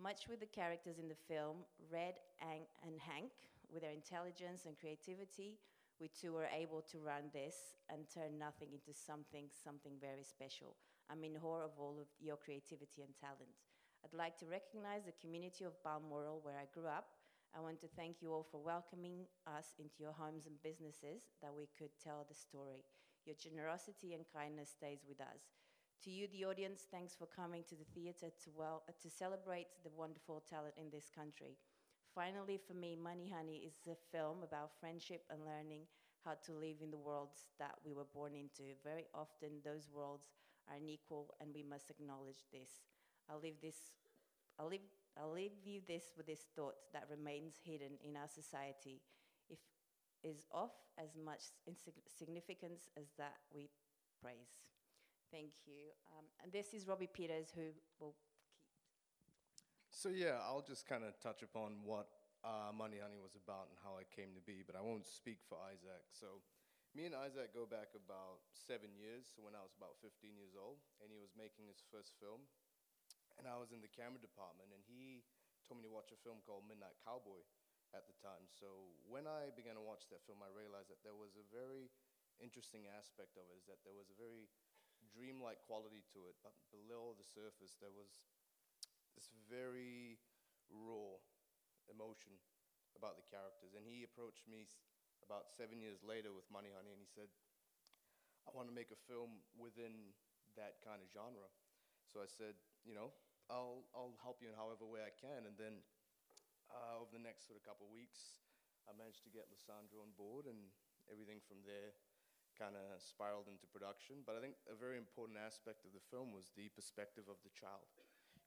Much 0.00 0.28
with 0.28 0.38
the 0.38 0.46
characters 0.46 1.00
in 1.00 1.08
the 1.08 1.18
film, 1.26 1.66
Red 1.90 2.14
and 2.40 3.00
Hank, 3.00 3.32
with 3.72 3.82
their 3.82 3.90
intelligence 3.90 4.66
and 4.66 4.78
creativity, 4.78 5.58
we 6.00 6.08
too 6.08 6.32
were 6.32 6.48
able 6.52 6.82
to 6.92 6.98
run 7.00 7.32
this 7.32 7.76
and 7.88 8.04
turn 8.12 8.38
nothing 8.38 8.68
into 8.72 8.92
something, 8.92 9.48
something 9.48 9.96
very 10.00 10.24
special. 10.24 10.76
I'm 11.08 11.24
in 11.24 11.38
awe 11.40 11.64
of 11.64 11.78
all 11.78 11.96
of 12.00 12.08
your 12.20 12.36
creativity 12.36 13.00
and 13.00 13.16
talent. 13.16 13.56
I'd 14.04 14.16
like 14.16 14.36
to 14.38 14.46
recognize 14.46 15.06
the 15.06 15.16
community 15.20 15.64
of 15.64 15.80
Balmoral 15.82 16.40
where 16.42 16.58
I 16.58 16.68
grew 16.74 16.86
up. 16.86 17.16
I 17.56 17.60
want 17.60 17.80
to 17.80 17.88
thank 17.96 18.20
you 18.20 18.32
all 18.32 18.44
for 18.44 18.60
welcoming 18.60 19.24
us 19.46 19.72
into 19.78 20.02
your 20.04 20.12
homes 20.12 20.44
and 20.44 20.60
businesses 20.62 21.32
that 21.40 21.54
we 21.54 21.68
could 21.78 21.94
tell 22.02 22.26
the 22.28 22.36
story. 22.36 22.84
Your 23.24 23.36
generosity 23.40 24.12
and 24.12 24.28
kindness 24.28 24.76
stays 24.76 25.00
with 25.08 25.20
us. 25.20 25.56
To 26.04 26.10
you, 26.10 26.28
the 26.28 26.44
audience, 26.44 26.86
thanks 26.90 27.16
for 27.16 27.26
coming 27.26 27.64
to 27.68 27.74
the 27.74 27.88
theatre 27.94 28.28
to, 28.44 28.50
well, 28.54 28.84
uh, 28.88 28.92
to 29.02 29.08
celebrate 29.08 29.66
the 29.82 29.90
wonderful 29.96 30.44
talent 30.44 30.74
in 30.76 30.90
this 30.92 31.08
country. 31.08 31.56
Finally, 32.16 32.58
for 32.66 32.72
me, 32.72 32.96
Money 32.96 33.28
Honey 33.28 33.60
is 33.68 33.76
a 33.92 33.94
film 34.10 34.38
about 34.42 34.72
friendship 34.80 35.20
and 35.28 35.44
learning 35.44 35.82
how 36.24 36.32
to 36.46 36.52
live 36.56 36.80
in 36.80 36.90
the 36.90 36.96
worlds 36.96 37.44
that 37.58 37.76
we 37.84 37.92
were 37.92 38.08
born 38.14 38.32
into. 38.34 38.72
Very 38.82 39.04
often, 39.12 39.60
those 39.62 39.90
worlds 39.92 40.24
are 40.66 40.80
unequal, 40.80 41.34
and 41.42 41.52
we 41.52 41.62
must 41.62 41.90
acknowledge 41.90 42.48
this. 42.50 42.88
I'll 43.28 43.38
leave 43.38 43.60
this. 43.60 43.92
I'll 44.58 44.68
leave. 44.68 44.88
I'll 45.20 45.30
leave 45.30 45.60
you 45.62 45.82
this 45.86 46.04
with 46.16 46.24
this 46.24 46.48
thought 46.56 46.76
that 46.94 47.04
remains 47.10 47.60
hidden 47.62 48.00
in 48.02 48.16
our 48.16 48.28
society, 48.28 49.02
if 49.50 49.58
is 50.24 50.42
of 50.50 50.70
as 50.96 51.10
much 51.22 51.52
significance 52.08 52.88
as 52.96 53.12
that 53.18 53.36
we 53.54 53.68
praise. 54.22 54.56
Thank 55.30 55.52
you. 55.66 55.92
Um, 56.16 56.24
and 56.42 56.50
this 56.50 56.72
is 56.72 56.88
Robbie 56.88 57.10
Peters, 57.12 57.52
who 57.54 57.76
will 58.00 58.14
so 59.96 60.12
yeah, 60.12 60.36
I'll 60.44 60.60
just 60.60 60.84
kind 60.84 61.00
of 61.08 61.16
touch 61.24 61.40
upon 61.40 61.80
what 61.80 62.12
uh, 62.44 62.68
Money 62.76 63.00
Honey 63.00 63.16
was 63.16 63.32
about 63.32 63.72
and 63.72 63.80
how 63.80 63.96
it 63.96 64.12
came 64.12 64.36
to 64.36 64.44
be, 64.44 64.60
but 64.60 64.76
I 64.76 64.84
won't 64.84 65.08
speak 65.08 65.40
for 65.48 65.56
Isaac. 65.72 66.04
So 66.12 66.44
me 66.92 67.08
and 67.08 67.16
Isaac 67.16 67.56
go 67.56 67.64
back 67.64 67.96
about 67.96 68.44
seven 68.52 68.92
years, 68.92 69.24
so 69.32 69.40
when 69.40 69.56
I 69.56 69.64
was 69.64 69.72
about 69.72 69.96
15 70.04 70.36
years 70.36 70.52
old, 70.52 70.84
and 71.00 71.08
he 71.08 71.16
was 71.16 71.32
making 71.32 71.64
his 71.64 71.80
first 71.88 72.12
film, 72.20 72.44
and 73.40 73.48
I 73.48 73.56
was 73.56 73.72
in 73.72 73.80
the 73.80 73.88
camera 73.88 74.20
department, 74.20 74.68
and 74.68 74.84
he 74.84 75.24
told 75.64 75.80
me 75.80 75.88
to 75.88 75.92
watch 75.96 76.12
a 76.12 76.20
film 76.20 76.44
called 76.44 76.68
Midnight 76.68 77.00
Cowboy, 77.00 77.40
at 77.94 78.04
the 78.04 78.16
time. 78.18 78.44
So 78.52 78.92
when 79.06 79.24
I 79.24 79.48
began 79.54 79.78
to 79.78 79.84
watch 79.84 80.10
that 80.10 80.24
film, 80.26 80.42
I 80.42 80.50
realized 80.50 80.90
that 80.90 81.00
there 81.00 81.16
was 81.16 81.38
a 81.38 81.46
very 81.48 81.88
interesting 82.42 82.90
aspect 82.92 83.38
of 83.38 83.46
it, 83.48 83.56
is 83.56 83.68
that 83.70 83.80
there 83.86 83.94
was 83.94 84.10
a 84.10 84.18
very 84.18 84.50
dreamlike 85.08 85.62
quality 85.64 86.02
to 86.12 86.26
it, 86.26 86.36
but 86.42 86.56
below 86.74 87.14
the 87.14 87.24
surface 87.24 87.78
there 87.78 87.92
was 87.92 88.26
this 89.16 89.32
very 89.48 90.20
raw 90.70 91.16
emotion 91.88 92.36
about 92.94 93.16
the 93.16 93.26
characters. 93.26 93.72
And 93.72 93.88
he 93.88 94.04
approached 94.04 94.44
me 94.44 94.68
about 95.24 95.48
seven 95.48 95.80
years 95.80 96.04
later 96.04 96.30
with 96.36 96.46
Money 96.52 96.70
Honey, 96.70 96.92
and 96.92 97.00
he 97.00 97.08
said, 97.08 97.32
I 98.46 98.54
want 98.54 98.68
to 98.70 98.76
make 98.76 98.94
a 98.94 99.00
film 99.08 99.42
within 99.58 100.14
that 100.54 100.78
kind 100.84 101.02
of 101.02 101.08
genre. 101.10 101.50
So 102.06 102.22
I 102.22 102.28
said, 102.30 102.54
you 102.86 102.94
know, 102.94 103.10
I'll, 103.50 103.88
I'll 103.96 104.14
help 104.22 104.38
you 104.38 104.52
in 104.52 104.54
however 104.54 104.86
way 104.86 105.02
I 105.02 105.10
can. 105.10 105.48
And 105.48 105.58
then 105.58 105.82
uh, 106.70 107.02
over 107.02 107.10
the 107.10 107.22
next 107.22 107.50
sort 107.50 107.58
of 107.58 107.66
couple 107.66 107.90
of 107.90 107.92
weeks, 107.92 108.38
I 108.86 108.94
managed 108.94 109.26
to 109.26 109.34
get 109.34 109.50
Lissandra 109.50 109.98
on 109.98 110.14
board, 110.14 110.46
and 110.46 110.70
everything 111.10 111.42
from 111.42 111.66
there 111.66 111.94
kind 112.54 112.78
of 112.78 113.02
spiraled 113.02 113.50
into 113.50 113.66
production. 113.68 114.22
But 114.22 114.38
I 114.38 114.40
think 114.40 114.56
a 114.70 114.78
very 114.78 114.96
important 114.96 115.42
aspect 115.42 115.82
of 115.82 115.92
the 115.92 116.02
film 116.08 116.30
was 116.30 116.54
the 116.54 116.70
perspective 116.72 117.26
of 117.26 117.42
the 117.42 117.52
child. 117.52 117.90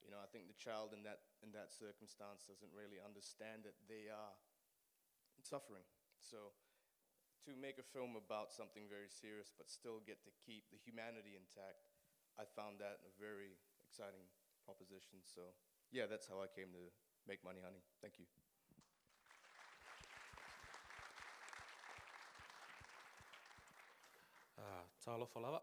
You 0.10 0.18
know, 0.18 0.26
I 0.26 0.30
think 0.34 0.50
the 0.50 0.58
child 0.58 0.90
in 0.98 1.06
that, 1.06 1.22
in 1.46 1.54
that 1.54 1.70
circumstance 1.70 2.42
doesn't 2.42 2.74
really 2.74 2.98
understand 2.98 3.62
that 3.70 3.78
they 3.86 4.10
are 4.10 4.34
suffering. 5.46 5.86
So 6.18 6.58
to 7.46 7.54
make 7.54 7.78
a 7.78 7.86
film 7.86 8.18
about 8.18 8.50
something 8.50 8.90
very 8.90 9.06
serious 9.06 9.54
but 9.54 9.70
still 9.70 10.02
get 10.02 10.26
to 10.26 10.34
keep 10.42 10.66
the 10.74 10.82
humanity 10.82 11.38
intact, 11.38 11.86
I 12.42 12.50
found 12.50 12.82
that 12.82 13.06
a 13.06 13.14
very 13.22 13.62
exciting 13.78 14.26
proposition. 14.66 15.22
So 15.22 15.54
yeah, 15.94 16.10
that's 16.10 16.26
how 16.26 16.42
I 16.42 16.50
came 16.50 16.74
to 16.74 16.90
make 17.30 17.46
Money 17.46 17.62
Honey. 17.62 17.86
Thank 18.02 18.18
you. 18.18 18.26
Uh, 24.58 24.90
talofa 25.06 25.38
lava. 25.38 25.62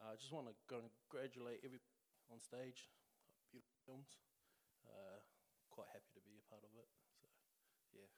Uh, 0.00 0.12
I 0.12 0.16
just 0.16 0.32
want 0.32 0.48
to 0.48 0.54
congratulate 0.64 1.60
every 1.64 1.78
on 2.32 2.40
stage. 2.40 2.88
Beautiful 3.52 3.76
films. 3.84 4.08
Uh, 4.88 5.20
quite 5.68 5.88
happy 5.92 6.08
to 6.16 6.20
be 6.24 6.40
a 6.40 6.46
part 6.48 6.64
of 6.64 6.72
it. 6.80 6.88
So, 7.20 7.28
yeah. 7.92 8.08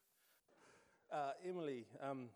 Uh, 1.10 1.32
Emily, 1.42 1.86
um, 1.98 2.30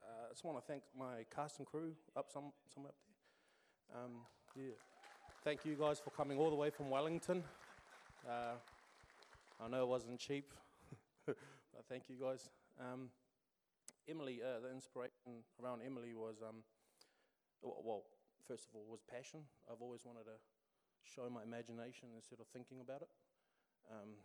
uh, 0.00 0.26
I 0.26 0.32
just 0.32 0.44
want 0.44 0.56
to 0.56 0.64
thank 0.64 0.82
my 0.96 1.28
cast 1.34 1.58
and 1.58 1.66
crew 1.66 1.92
up 2.16 2.32
some, 2.32 2.52
some 2.72 2.86
up 2.86 2.94
there. 3.04 4.00
Um, 4.00 4.24
yeah. 4.56 4.72
Thank 5.44 5.66
you 5.66 5.74
guys 5.74 6.00
for 6.00 6.10
coming 6.10 6.38
all 6.38 6.48
the 6.48 6.56
way 6.56 6.70
from 6.70 6.88
Wellington. 6.88 7.44
Uh, 8.26 8.54
I 9.62 9.68
know 9.68 9.82
it 9.82 9.88
wasn't 9.88 10.18
cheap. 10.18 10.50
But 11.74 11.86
thank 11.88 12.10
you 12.10 12.16
guys. 12.20 12.50
Um, 12.78 13.08
Emily, 14.06 14.40
uh, 14.44 14.60
the 14.60 14.70
inspiration 14.70 15.40
around 15.62 15.80
Emily 15.80 16.12
was, 16.14 16.36
um, 16.46 16.56
well, 17.62 18.04
first 18.46 18.66
of 18.68 18.74
all, 18.74 18.84
was 18.88 19.02
passion. 19.02 19.46
I've 19.70 19.80
always 19.80 20.04
wanted 20.04 20.26
to 20.26 20.38
show 21.02 21.28
my 21.30 21.42
imagination 21.42 22.10
instead 22.14 22.40
of 22.40 22.46
thinking 22.50 22.80
about 22.80 23.02
it. 23.02 23.10
Um, 23.90 24.18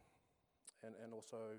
and, 0.86 0.94
and 1.02 1.14
also, 1.14 1.58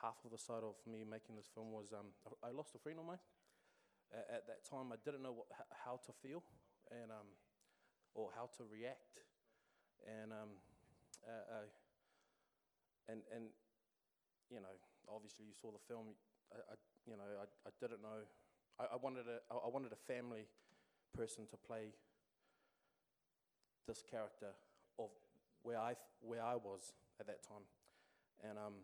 half 0.00 0.16
of 0.24 0.32
the 0.32 0.40
side 0.40 0.64
of 0.64 0.74
me 0.88 1.04
making 1.04 1.36
this 1.36 1.46
film 1.52 1.70
was 1.70 1.92
um, 1.92 2.10
I 2.42 2.50
lost 2.50 2.74
a 2.74 2.80
friend 2.80 2.98
of 2.98 3.06
mine. 3.06 3.22
A- 4.10 4.40
at 4.40 4.48
that 4.48 4.64
time, 4.64 4.90
I 4.92 4.98
didn't 5.04 5.22
know 5.22 5.32
what, 5.32 5.48
how 5.84 6.00
to 6.04 6.12
feel 6.24 6.42
and, 6.90 7.12
um, 7.12 7.28
or 8.14 8.32
how 8.34 8.48
to 8.58 8.64
react. 8.66 9.20
And, 10.02 10.32
um, 10.32 10.58
uh, 11.22 11.62
uh, 11.62 11.68
and, 13.08 13.20
and 13.30 13.52
you 14.50 14.58
know, 14.58 14.74
obviously 15.08 15.46
you 15.46 15.54
saw 15.54 15.70
the 15.70 15.82
film. 15.86 16.16
I, 16.50 16.58
I 16.72 16.74
you 17.06 17.16
know, 17.16 17.28
I, 17.40 17.46
I 17.68 17.70
didn't 17.80 18.02
know. 18.02 18.26
I, 18.80 18.96
I 18.96 18.98
wanted 18.98 19.28
a, 19.28 19.38
I 19.52 19.68
wanted 19.68 19.92
a 19.92 20.00
family 20.08 20.48
person 21.12 21.46
to 21.50 21.56
play 21.56 21.92
this 23.86 24.02
character 24.02 24.54
of 24.98 25.10
where 25.62 25.78
I, 25.78 25.94
where 26.20 26.42
I 26.42 26.56
was 26.56 26.92
at 27.20 27.26
that 27.26 27.42
time, 27.42 27.66
and 28.42 28.58
um, 28.58 28.82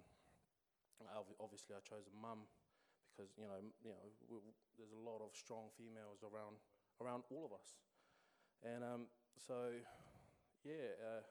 obviously 1.40 1.74
I 1.74 1.82
chose 1.82 2.06
a 2.06 2.14
mum 2.14 2.46
because 3.10 3.34
you 3.34 3.46
know, 3.46 3.58
you 3.82 3.90
know, 3.90 4.02
w- 4.30 4.42
w- 4.42 4.58
there's 4.78 4.94
a 4.94 5.02
lot 5.02 5.18
of 5.24 5.34
strong 5.34 5.70
females 5.74 6.22
around 6.22 6.58
around 7.02 7.26
all 7.30 7.46
of 7.46 7.52
us, 7.54 7.78
and 8.62 8.82
um, 8.82 9.02
so 9.36 9.74
yeah. 10.64 10.94
Uh, 10.98 11.22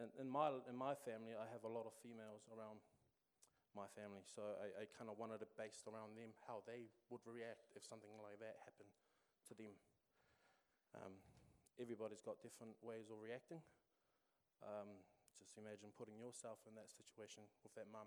in, 0.00 0.24
in 0.24 0.28
my 0.32 0.48
in 0.68 0.72
my 0.72 0.96
family, 0.96 1.36
I 1.36 1.44
have 1.52 1.68
a 1.68 1.72
lot 1.72 1.84
of 1.84 1.92
females 2.00 2.48
around 2.48 2.80
my 3.76 3.84
family, 3.92 4.24
so 4.24 4.40
I, 4.60 4.84
I 4.84 4.84
kind 4.96 5.12
of 5.12 5.20
wanted 5.20 5.44
it 5.44 5.52
based 5.56 5.84
around 5.84 6.16
them, 6.16 6.32
how 6.48 6.64
they 6.64 6.88
would 7.12 7.20
react 7.28 7.76
if 7.76 7.84
something 7.84 8.08
like 8.24 8.40
that 8.40 8.56
happened 8.64 8.88
to 9.48 9.54
them. 9.54 9.74
Um, 10.94 11.14
everybody's 11.80 12.20
got 12.20 12.42
different 12.42 12.76
ways 12.82 13.08
of 13.10 13.18
reacting. 13.22 13.62
Um, 14.62 15.02
just 15.40 15.58
imagine 15.58 15.90
putting 15.98 16.18
yourself 16.20 16.62
in 16.68 16.74
that 16.78 16.90
situation 16.92 17.42
with 17.64 17.74
that 17.74 17.90
mum. 17.90 18.06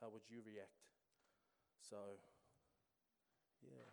How 0.00 0.08
would 0.10 0.26
you 0.28 0.42
react? 0.42 0.90
So, 1.78 2.18
yeah. 3.62 3.86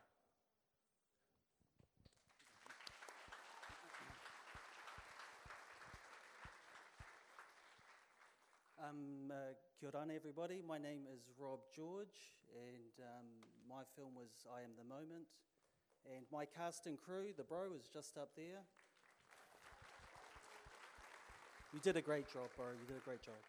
Um, 8.83 9.31
uh, 9.31 9.55
kia 9.79 9.91
ora, 9.93 10.03
everybody. 10.11 10.59
My 10.65 10.77
name 10.77 11.07
is 11.07 11.29
Rob 11.39 11.61
George, 11.75 12.35
and 12.51 12.91
um, 12.99 13.27
my 13.69 13.83
film 13.95 14.15
was 14.15 14.43
I 14.51 14.63
Am 14.65 14.75
the 14.75 14.83
Moment. 14.83 15.29
And 16.05 16.25
my 16.31 16.45
cast 16.45 16.85
and 16.85 16.99
crew, 16.99 17.33
the 17.35 17.43
bro, 17.43 17.73
is 17.77 17.87
just 17.87 18.17
up 18.17 18.29
there. 18.35 18.63
You 21.71 21.79
did 21.79 21.97
a 21.97 22.01
great 22.01 22.27
job, 22.31 22.51
bro. 22.55 22.73
You 22.79 22.85
did 22.85 22.97
a 22.97 23.01
great 23.03 23.21
job. 23.21 23.41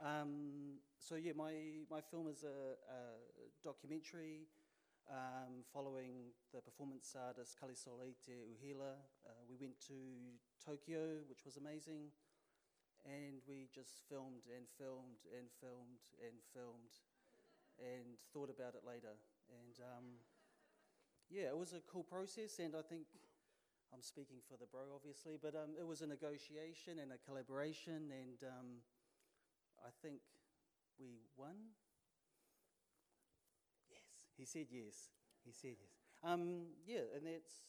Um, 0.00 0.80
so 0.98 1.16
yeah, 1.16 1.32
my, 1.36 1.84
my 1.90 2.00
film 2.00 2.28
is 2.28 2.44
a, 2.44 2.76
a 2.90 3.00
documentary 3.62 4.48
um, 5.10 5.64
following 5.72 6.34
the 6.52 6.60
performance 6.60 7.14
artist 7.18 7.56
Kalisolaite 7.60 8.30
Uhila. 8.30 8.94
Uh, 9.26 9.30
we 9.48 9.56
went 9.60 9.80
to 9.88 9.94
Tokyo, 10.64 11.22
which 11.28 11.44
was 11.44 11.56
amazing 11.56 12.10
and 13.04 13.42
we 13.48 13.68
just 13.74 14.02
filmed 14.08 14.46
and 14.50 14.66
filmed 14.78 15.26
and 15.34 15.50
filmed 15.58 16.04
and 16.22 16.38
filmed 16.54 16.94
and 17.78 18.18
thought 18.32 18.50
about 18.50 18.74
it 18.74 18.84
later. 18.86 19.14
And 19.50 19.74
um, 19.82 20.06
yeah, 21.32 21.48
it 21.48 21.56
was 21.56 21.72
a 21.72 21.80
cool 21.90 22.04
process, 22.04 22.58
and 22.60 22.76
I 22.76 22.82
think 22.84 23.08
I'm 23.88 24.02
speaking 24.02 24.44
for 24.44 24.60
the 24.60 24.68
bro, 24.68 24.92
obviously, 24.94 25.40
but 25.40 25.54
um, 25.56 25.72
it 25.80 25.86
was 25.86 26.02
a 26.02 26.06
negotiation 26.06 27.00
and 27.00 27.10
a 27.12 27.18
collaboration, 27.24 28.12
and 28.12 28.36
um, 28.44 28.68
I 29.80 29.88
think 30.04 30.20
we 31.00 31.24
won. 31.36 31.72
Yes, 33.88 34.04
he 34.36 34.44
said 34.44 34.68
yes. 34.68 35.08
He 35.44 35.52
said 35.52 35.80
yes. 35.80 35.96
Um, 36.22 36.76
yeah, 36.86 37.08
and 37.16 37.24
that's 37.24 37.64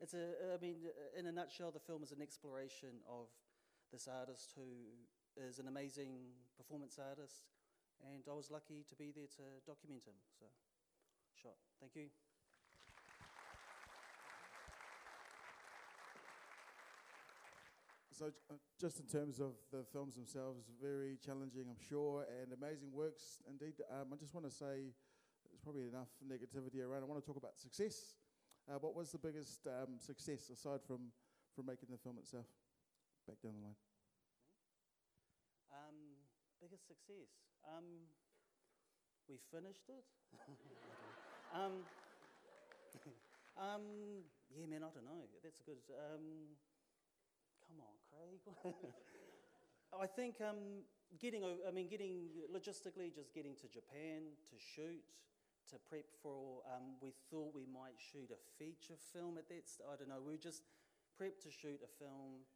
it's 0.00 0.14
a. 0.14 0.54
I 0.54 0.58
mean, 0.60 0.82
in 1.16 1.26
a 1.26 1.32
nutshell, 1.32 1.70
the 1.70 1.80
film 1.80 2.02
is 2.02 2.10
an 2.10 2.20
exploration 2.20 2.98
of 3.06 3.30
this 3.92 4.08
artist 4.10 4.54
who 4.56 4.66
is 5.38 5.60
an 5.60 5.68
amazing 5.68 6.34
performance 6.58 6.98
artist, 6.98 7.46
and 8.12 8.24
I 8.28 8.34
was 8.34 8.50
lucky 8.50 8.84
to 8.88 8.96
be 8.96 9.12
there 9.14 9.30
to 9.38 9.44
document 9.66 10.02
him. 10.04 10.18
So, 10.38 10.46
shot. 11.40 11.54
Thank 11.80 11.94
you. 11.94 12.31
So, 18.22 18.30
uh, 18.30 18.54
just 18.78 19.02
in 19.02 19.10
terms 19.10 19.42
of 19.42 19.58
the 19.74 19.82
films 19.90 20.14
themselves, 20.14 20.70
very 20.78 21.18
challenging, 21.18 21.66
I'm 21.66 21.82
sure, 21.90 22.22
and 22.30 22.54
amazing 22.54 22.94
works 22.94 23.42
indeed. 23.50 23.82
Um, 23.90 24.14
I 24.14 24.16
just 24.16 24.30
want 24.30 24.46
to 24.46 24.54
say 24.54 24.94
there's 25.50 25.58
probably 25.58 25.90
enough 25.90 26.06
negativity 26.22 26.86
around. 26.86 27.02
I 27.02 27.10
want 27.10 27.18
to 27.18 27.26
talk 27.26 27.34
about 27.34 27.58
success. 27.58 28.14
Uh, 28.70 28.78
what 28.78 28.94
was 28.94 29.10
the 29.10 29.18
biggest 29.18 29.66
um, 29.66 29.98
success 29.98 30.54
aside 30.54 30.86
from, 30.86 31.10
from 31.50 31.66
making 31.66 31.90
the 31.90 31.98
film 31.98 32.14
itself? 32.22 32.46
Back 33.26 33.42
down 33.42 33.58
the 33.58 33.66
line. 33.66 33.80
Um, 35.74 36.14
biggest 36.62 36.86
success. 36.86 37.26
Um, 37.66 38.06
we 39.26 39.42
finished 39.50 39.90
it. 39.90 40.06
um, 41.58 41.82
um, 43.58 43.82
yeah, 44.54 44.70
man, 44.70 44.86
I 44.86 44.94
don't 44.94 45.10
know. 45.10 45.26
That's 45.42 45.58
a 45.58 45.66
good. 45.66 45.82
Come 45.90 47.82
on. 47.82 48.01
I 50.00 50.06
think 50.06 50.36
um, 50.40 50.86
getting. 51.20 51.44
I 51.44 51.70
mean, 51.70 51.88
getting 51.88 52.28
logistically, 52.54 53.14
just 53.14 53.34
getting 53.34 53.54
to 53.56 53.68
Japan 53.68 54.34
to 54.50 54.56
shoot, 54.58 55.02
to 55.70 55.76
prep 55.88 56.06
for. 56.22 56.62
Um, 56.70 56.96
we 57.00 57.12
thought 57.30 57.54
we 57.54 57.66
might 57.66 57.98
shoot 57.98 58.30
a 58.30 58.40
feature 58.58 58.96
film 59.12 59.38
at 59.38 59.48
that. 59.48 59.68
St- 59.68 59.88
I 59.90 59.96
don't 59.96 60.08
know. 60.08 60.22
We 60.24 60.38
just 60.38 60.62
prepped 61.20 61.42
to 61.44 61.50
shoot 61.50 61.80
a 61.84 61.90
film 61.98 62.46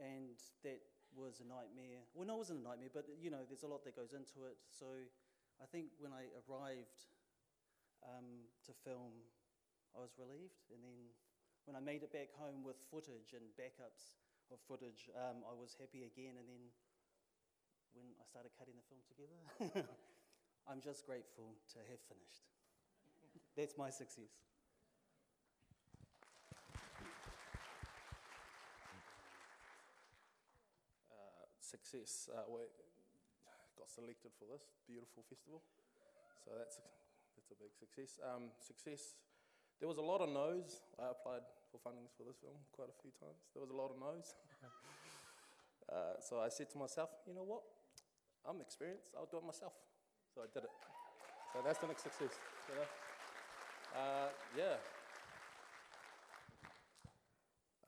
and 0.00 0.40
that 0.64 0.80
was 1.12 1.40
a 1.44 1.46
nightmare. 1.48 2.00
Well, 2.14 2.26
no, 2.26 2.40
it 2.40 2.48
wasn't 2.48 2.64
a 2.64 2.66
nightmare, 2.68 2.92
but 2.92 3.04
you 3.20 3.28
know, 3.30 3.44
there's 3.44 3.64
a 3.64 3.70
lot 3.70 3.84
that 3.84 3.96
goes 3.96 4.16
into 4.16 4.48
it. 4.48 4.56
So 4.72 4.88
I 5.60 5.66
think 5.68 5.92
when 6.00 6.12
I 6.12 6.32
arrived 6.48 7.12
um, 8.00 8.48
to 8.64 8.72
film, 8.84 9.12
I 9.92 10.00
was 10.00 10.16
relieved, 10.16 10.72
and 10.72 10.80
then 10.80 11.12
when 11.68 11.76
I 11.76 11.82
made 11.84 12.02
it 12.02 12.10
back 12.12 12.32
home 12.40 12.64
with 12.64 12.80
footage 12.88 13.36
and 13.36 13.44
backups 13.60 14.16
of 14.52 14.60
footage, 14.68 15.08
um, 15.16 15.40
I 15.48 15.56
was 15.56 15.72
happy 15.80 16.04
again, 16.04 16.36
and 16.36 16.44
then 16.44 16.60
when 17.96 18.04
I 18.20 18.24
started 18.28 18.52
cutting 18.60 18.76
the 18.76 18.84
film 18.84 19.00
together, 19.08 19.40
I'm 20.68 20.84
just 20.84 21.08
grateful 21.08 21.56
to 21.72 21.80
have 21.88 22.00
finished. 22.04 22.44
That's 23.56 23.80
my 23.80 23.88
success. 23.88 24.28
Uh, 31.08 31.48
success. 31.60 32.28
Uh, 32.28 32.44
we 32.52 32.68
got 33.80 33.88
selected 33.88 34.36
for 34.36 34.44
this 34.52 34.68
beautiful 34.84 35.24
festival, 35.32 35.64
so 36.44 36.52
that's 36.60 36.76
a, 36.76 36.84
that's 37.40 37.48
a 37.48 37.56
big 37.56 37.72
success. 37.72 38.20
Um, 38.20 38.52
success. 38.60 39.16
There 39.80 39.88
was 39.88 39.96
a 39.96 40.04
lot 40.04 40.20
of 40.20 40.28
no's. 40.28 40.84
I 41.00 41.10
applied 41.10 41.42
for 41.72 41.80
fundings 41.80 42.12
for 42.12 42.28
this 42.28 42.36
film 42.36 42.60
quite 42.76 42.92
a 42.92 42.96
few 43.00 43.10
times. 43.16 43.40
There 43.56 43.64
was 43.64 43.72
a 43.72 43.76
lot 43.76 43.88
of 43.88 43.96
no's. 43.96 44.36
uh, 45.88 46.20
so 46.20 46.38
I 46.38 46.52
said 46.52 46.68
to 46.76 46.78
myself, 46.78 47.08
you 47.26 47.32
know 47.32 47.48
what? 47.48 47.64
I'm 48.44 48.60
experienced. 48.60 49.16
I'll 49.16 49.28
do 49.30 49.38
it 49.38 49.46
myself. 49.46 49.72
So 50.34 50.42
I 50.42 50.48
did 50.52 50.64
it. 50.64 50.74
So 51.52 51.60
that's 51.64 51.78
the 51.80 51.88
next 51.88 52.02
success. 52.02 52.36
You 52.68 52.74
know? 52.76 52.88
uh, 53.96 54.28
yeah. 54.56 54.76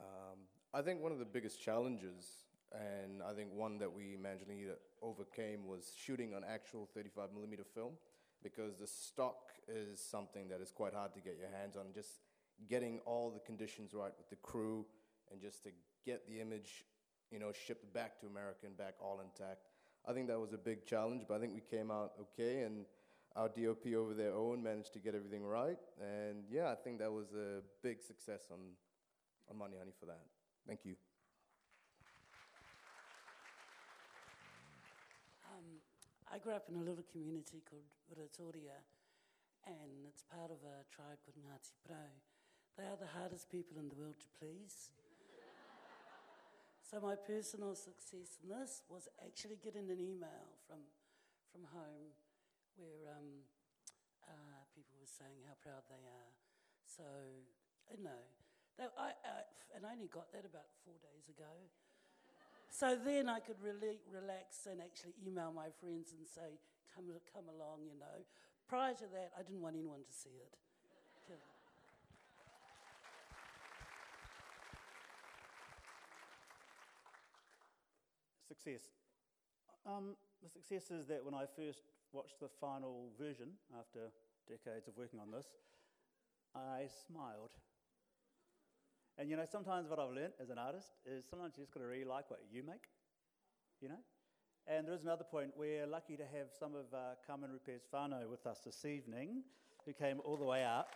Um, 0.01 0.49
I 0.73 0.81
think 0.81 1.03
one 1.03 1.13
of 1.13 1.19
the 1.19 1.29
biggest 1.29 1.61
challenges, 1.61 2.49
and 2.73 3.23
I 3.23 3.33
think 3.35 3.53
one 3.53 3.79
that 3.79 3.93
we 3.93 4.17
to 4.17 4.77
overcame, 5.03 5.67
was 5.67 5.93
shooting 5.97 6.35
on 6.35 6.43
actual 6.45 6.89
35 6.95 7.33
millimeter 7.35 7.65
film 7.65 7.93
because 8.43 8.77
the 8.77 8.87
stock 8.87 9.53
is 9.69 10.01
something 10.01 10.49
that 10.49 10.61
is 10.61 10.71
quite 10.71 10.95
hard 10.95 11.15
to 11.15 11.21
get 11.21 11.37
your 11.41 11.49
hands 11.59 11.77
on. 11.77 11.87
Just 11.95 12.21
getting 12.69 13.01
all 13.07 13.31
the 13.31 13.41
conditions 13.41 13.93
right 13.95 14.13
with 14.17 14.29
the 14.31 14.37
crew 14.37 14.85
and 15.31 15.41
just 15.41 15.65
to 15.65 15.71
get 16.05 16.27
the 16.29 16.41
image, 16.41 16.85
you 17.31 17.39
know, 17.39 17.53
shipped 17.53 17.93
back 17.93 18.19
to 18.21 18.27
America 18.27 18.67
and 18.67 18.77
back 18.77 18.95
all 19.01 19.21
intact. 19.21 19.69
I 20.07 20.13
think 20.13 20.29
that 20.29 20.39
was 20.39 20.53
a 20.53 20.59
big 20.59 20.87
challenge, 20.87 21.25
but 21.29 21.35
I 21.37 21.41
think 21.41 21.55
we 21.55 21.63
came 21.63 21.91
out 21.91 22.13
okay, 22.21 22.63
and 22.63 22.85
our 23.37 23.49
DOP 23.49 23.87
over 23.97 24.15
there, 24.15 24.33
Owen, 24.33 24.63
managed 24.63 24.93
to 24.93 24.99
get 24.99 25.15
everything 25.15 25.45
right. 25.45 25.79
And 26.01 26.45
yeah, 26.51 26.71
I 26.71 26.75
think 26.75 26.99
that 26.99 27.11
was 27.11 27.33
a 27.33 27.63
big 27.83 28.03
success 28.03 28.47
on, 28.51 28.59
on 29.51 29.59
Money 29.59 29.77
Honey 29.79 29.93
for 29.99 30.07
that. 30.07 30.21
Thank 30.67 30.81
you. 30.85 30.95
Um, 35.51 35.81
I 36.33 36.39
grew 36.39 36.53
up 36.53 36.67
in 36.69 36.77
a 36.77 36.85
little 36.85 37.05
community 37.11 37.63
called 37.69 37.89
Ruatōria, 38.13 38.79
and 39.67 40.07
it's 40.07 40.23
part 40.23 40.51
of 40.51 40.59
a 40.63 40.85
tribe 40.95 41.19
called 41.25 41.37
Ngāti 41.41 41.73
Porou. 41.83 42.34
They 42.75 42.91
are 42.91 42.99
the 42.99 43.11
hardest 43.15 43.47
people 43.55 43.79
in 43.79 43.87
the 43.87 43.95
world 43.95 44.19
to 44.19 44.29
please. 44.35 44.91
so 46.83 46.99
my 46.99 47.15
personal 47.15 47.79
success 47.79 48.43
in 48.43 48.51
this 48.51 48.83
was 48.91 49.07
actually 49.23 49.63
getting 49.63 49.87
an 49.95 50.03
email 50.03 50.51
from, 50.67 50.83
from 51.55 51.71
home 51.71 52.11
where 52.75 53.15
um, 53.15 53.47
uh, 54.27 54.63
people 54.75 54.99
were 54.99 55.07
saying 55.07 55.39
how 55.47 55.55
proud 55.63 55.87
they 55.87 56.03
are. 56.03 56.31
So, 56.83 57.07
you 57.95 58.03
know, 58.03 58.23
they, 58.75 58.91
I, 58.99 59.15
I, 59.23 59.47
and 59.79 59.87
I 59.87 59.95
only 59.95 60.11
got 60.11 60.35
that 60.35 60.43
about 60.43 60.67
four 60.83 60.99
days 60.99 61.31
ago. 61.31 61.55
So 62.75 62.99
then 62.99 63.31
I 63.31 63.39
could 63.39 63.63
really 63.63 64.03
relax 64.11 64.67
and 64.67 64.83
actually 64.83 65.15
email 65.23 65.55
my 65.55 65.71
friends 65.79 66.11
and 66.11 66.27
say, 66.27 66.59
come, 66.91 67.07
come 67.31 67.47
along, 67.47 67.87
you 67.87 67.95
know. 67.95 68.27
Prior 68.67 68.99
to 68.99 69.07
that, 69.15 69.31
I 69.39 69.47
didn't 69.47 69.63
want 69.63 69.79
anyone 69.79 70.03
to 70.03 70.11
see 70.11 70.43
it. 70.43 70.59
Success. 78.55 78.87
Um, 79.85 80.15
the 80.43 80.49
success 80.49 80.91
is 80.91 81.09
that 81.09 81.25
when 81.25 81.35
I 81.35 81.45
first 81.57 81.83
watched 82.13 82.39
the 82.39 82.49
final 82.61 83.11
version 83.19 83.49
after 83.77 84.13
decades 84.49 84.87
of 84.87 84.97
working 84.97 85.19
on 85.19 85.33
this, 85.33 85.47
I 86.55 86.87
smiled. 87.07 87.51
And 89.19 89.29
you 89.29 89.37
know, 89.37 89.45
sometimes 89.51 89.91
what 89.91 89.99
I've 89.99 90.15
learned 90.15 90.35
as 90.41 90.51
an 90.51 90.59
artist 90.59 90.93
is 91.05 91.25
sometimes 91.29 91.55
you 91.57 91.65
just 91.65 91.75
got 91.75 91.81
to 91.81 91.87
really 91.87 92.05
like 92.05 92.31
what 92.31 92.41
you 92.53 92.63
make, 92.63 92.87
you 93.81 93.89
know? 93.89 93.99
And 94.69 94.87
there 94.87 94.95
is 94.95 95.03
another 95.03 95.25
point. 95.25 95.51
We're 95.57 95.87
lucky 95.87 96.17
to 96.17 96.23
have 96.23 96.47
some 96.57 96.75
of 96.75 96.87
uh, 96.95 97.19
Carmen 97.27 97.51
Rupe's 97.51 97.85
Fano 97.91 98.23
with 98.31 98.47
us 98.47 98.61
this 98.65 98.85
evening, 98.85 99.43
who 99.85 99.93
came 99.93 100.21
all 100.25 100.37
the 100.37 100.45
way 100.45 100.65
up. 100.65 100.91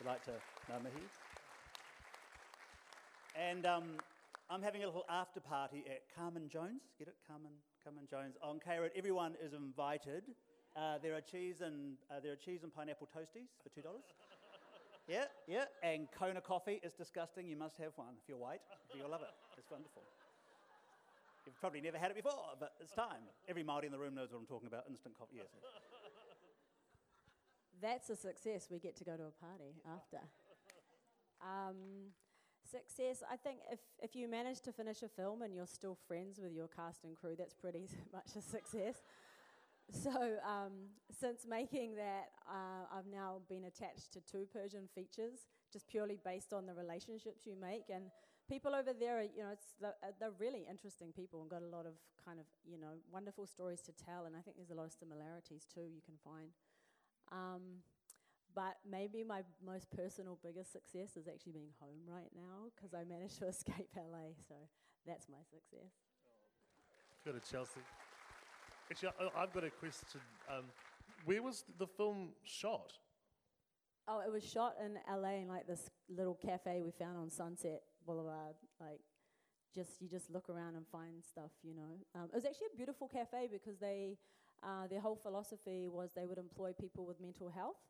We'd 0.00 0.08
like 0.08 0.24
to 0.24 0.32
namahi. 0.70 1.06
And 3.36 3.64
um, 3.64 3.84
I'm 4.50 4.60
having 4.62 4.82
a 4.82 4.86
little 4.86 5.06
after 5.08 5.40
party 5.40 5.84
at 5.88 6.02
Carmen 6.14 6.48
Jones. 6.48 6.82
Get 6.98 7.08
it, 7.08 7.16
Carmen, 7.26 7.52
Carmen 7.82 8.04
Jones 8.10 8.36
on 8.42 8.60
K-Road. 8.60 8.90
Everyone 8.94 9.34
is 9.42 9.54
invited. 9.54 10.24
Uh, 10.76 10.98
there 11.02 11.14
are 11.14 11.22
cheese 11.22 11.62
and 11.62 11.96
uh, 12.10 12.20
there 12.20 12.32
are 12.32 12.36
cheese 12.36 12.60
and 12.62 12.74
pineapple 12.74 13.08
toasties 13.08 13.48
for 13.62 13.70
two 13.74 13.80
dollars. 13.80 14.04
yeah, 15.08 15.24
yeah. 15.46 15.64
And 15.82 16.08
Kona 16.12 16.40
coffee 16.40 16.80
is 16.82 16.92
disgusting. 16.92 17.46
You 17.48 17.56
must 17.56 17.78
have 17.78 17.92
one 17.96 18.14
if 18.20 18.28
you're 18.28 18.36
white. 18.36 18.60
You'll 18.94 19.08
love 19.08 19.22
it. 19.22 19.32
It's 19.56 19.70
wonderful. 19.70 20.02
You've 21.46 21.58
probably 21.60 21.80
never 21.80 21.98
had 21.98 22.10
it 22.10 22.16
before, 22.16 22.56
but 22.58 22.72
it's 22.80 22.92
time. 22.92 23.24
Every 23.48 23.64
Māori 23.64 23.84
in 23.84 23.92
the 23.92 23.98
room 23.98 24.14
knows 24.14 24.32
what 24.32 24.40
I'm 24.40 24.46
talking 24.46 24.68
about. 24.68 24.84
Instant 24.88 25.16
coffee. 25.18 25.36
Yes. 25.36 25.46
That's 27.80 28.10
a 28.10 28.16
success. 28.16 28.68
We 28.70 28.78
get 28.78 28.96
to 28.96 29.04
go 29.04 29.16
to 29.16 29.24
a 29.24 29.44
party 29.44 29.76
after. 29.84 30.20
Um, 31.40 32.12
success, 32.70 33.22
I 33.30 33.36
think 33.36 33.60
if, 33.70 33.80
if 34.02 34.16
you 34.16 34.28
manage 34.28 34.60
to 34.62 34.72
finish 34.72 35.02
a 35.02 35.08
film 35.08 35.42
and 35.42 35.54
you're 35.54 35.66
still 35.66 35.96
friends 36.06 36.40
with 36.40 36.52
your 36.52 36.68
cast 36.68 37.04
and 37.04 37.16
crew, 37.16 37.34
that's 37.36 37.54
pretty 37.54 37.88
much 38.12 38.36
a 38.36 38.42
success. 38.42 39.02
So, 39.92 40.10
um, 40.46 40.72
since 41.10 41.46
making 41.46 41.96
that, 41.96 42.32
uh, 42.48 42.88
I've 42.90 43.06
now 43.06 43.40
been 43.48 43.64
attached 43.64 44.12
to 44.14 44.20
two 44.20 44.46
Persian 44.50 44.88
features, 44.94 45.46
just 45.72 45.86
purely 45.88 46.18
based 46.24 46.52
on 46.54 46.64
the 46.64 46.72
relationships 46.72 47.42
you 47.44 47.54
make. 47.60 47.90
And 47.94 48.04
people 48.48 48.74
over 48.74 48.92
there, 48.92 49.18
are, 49.18 49.22
you 49.22 49.42
know, 49.42 49.52
it's 49.52 49.74
the, 49.80 49.88
uh, 49.88 50.12
they're 50.18 50.32
really 50.38 50.66
interesting 50.68 51.12
people 51.12 51.42
and 51.42 51.50
got 51.50 51.62
a 51.62 51.68
lot 51.68 51.84
of 51.84 51.92
kind 52.24 52.40
of, 52.40 52.46
you 52.64 52.78
know, 52.78 52.96
wonderful 53.12 53.46
stories 53.46 53.82
to 53.82 53.92
tell. 53.92 54.24
And 54.24 54.34
I 54.34 54.40
think 54.40 54.56
there's 54.56 54.70
a 54.70 54.74
lot 54.74 54.86
of 54.86 54.92
similarities 54.92 55.66
too 55.72 55.82
you 55.82 56.00
can 56.04 56.16
find. 56.24 56.48
Um, 57.30 57.84
but 58.54 58.76
maybe 58.88 59.24
my 59.24 59.42
most 59.64 59.90
personal, 59.90 60.38
biggest 60.42 60.72
success 60.72 61.16
is 61.16 61.28
actually 61.28 61.52
being 61.52 61.72
home 61.80 62.00
right 62.06 62.30
now 62.34 62.70
because 62.74 62.94
I 62.94 63.04
managed 63.04 63.38
to 63.38 63.48
escape 63.54 63.88
LA. 63.96 64.34
So 64.48 64.54
that's 65.06 65.28
my 65.28 65.42
success. 65.50 65.90
Go 67.24 67.32
to 67.32 67.40
Chelsea. 67.40 67.80
Actually, 68.90 69.10
I, 69.20 69.42
I've 69.42 69.52
got 69.52 69.64
a 69.64 69.70
question. 69.70 70.20
Um, 70.48 70.64
where 71.24 71.42
was 71.42 71.64
the 71.78 71.86
film 71.86 72.30
shot? 72.44 72.92
Oh, 74.06 74.20
it 74.20 74.30
was 74.30 74.44
shot 74.44 74.74
in 74.84 74.98
LA 75.10 75.40
in 75.40 75.48
like 75.48 75.66
this 75.66 75.90
little 76.14 76.34
cafe 76.34 76.82
we 76.84 76.90
found 76.90 77.16
on 77.16 77.30
Sunset 77.30 77.82
Boulevard. 78.06 78.54
Like, 78.78 79.00
just 79.74 80.00
you 80.00 80.08
just 80.08 80.30
look 80.30 80.48
around 80.50 80.76
and 80.76 80.86
find 80.86 81.24
stuff, 81.24 81.50
you 81.62 81.74
know. 81.74 81.98
Um, 82.14 82.28
it 82.32 82.34
was 82.34 82.44
actually 82.44 82.68
a 82.72 82.76
beautiful 82.76 83.08
cafe 83.08 83.48
because 83.50 83.78
they, 83.78 84.18
uh, 84.62 84.86
their 84.88 85.00
whole 85.00 85.16
philosophy 85.16 85.88
was 85.88 86.10
they 86.14 86.26
would 86.26 86.38
employ 86.38 86.72
people 86.78 87.06
with 87.06 87.20
mental 87.20 87.48
health, 87.48 87.80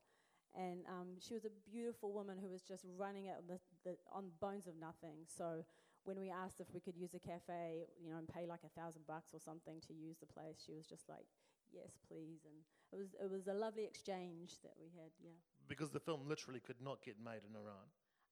and 0.55 0.87
um, 0.89 1.19
she 1.21 1.35
was 1.35 1.45
a 1.45 1.53
beautiful 1.71 2.13
woman 2.13 2.39
who 2.41 2.49
was 2.49 2.63
just 2.63 2.85
running 2.97 3.27
it 3.27 3.37
on, 3.39 3.47
the, 3.47 3.59
the, 3.85 3.97
on 4.13 4.31
bones 4.41 4.67
of 4.67 4.75
nothing. 4.77 5.27
So 5.27 5.65
when 6.05 6.19
we 6.19 6.31
asked 6.31 6.61
if 6.61 6.69
we 6.73 6.81
could 6.81 6.97
use 6.97 7.15
a 7.15 7.19
cafe, 7.19 7.87
you 8.01 8.11
know, 8.11 8.17
and 8.19 8.29
pay 8.29 8.47
like 8.47 8.61
a 8.65 8.81
thousand 8.81 9.07
bucks 9.07 9.35
or 9.35 9.41
something 9.41 9.81
to 9.89 9.93
use 9.93 10.17
the 10.19 10.27
place, 10.27 10.63
she 10.65 10.73
was 10.73 10.87
just 10.87 11.09
like, 11.09 11.27
"Yes, 11.73 11.99
please." 12.07 12.45
And 12.45 12.55
it 12.93 12.99
was 12.99 13.15
it 13.21 13.31
was 13.31 13.49
a 13.49 13.55
lovely 13.55 13.85
exchange 13.85 14.61
that 14.63 14.75
we 14.79 14.89
had. 14.95 15.11
Yeah. 15.23 15.39
Because 15.67 15.91
the 15.91 16.01
film 16.01 16.29
literally 16.29 16.61
could 16.61 16.81
not 16.81 17.03
get 17.03 17.17
made 17.19 17.43
in 17.49 17.57
Iran. 17.57 17.89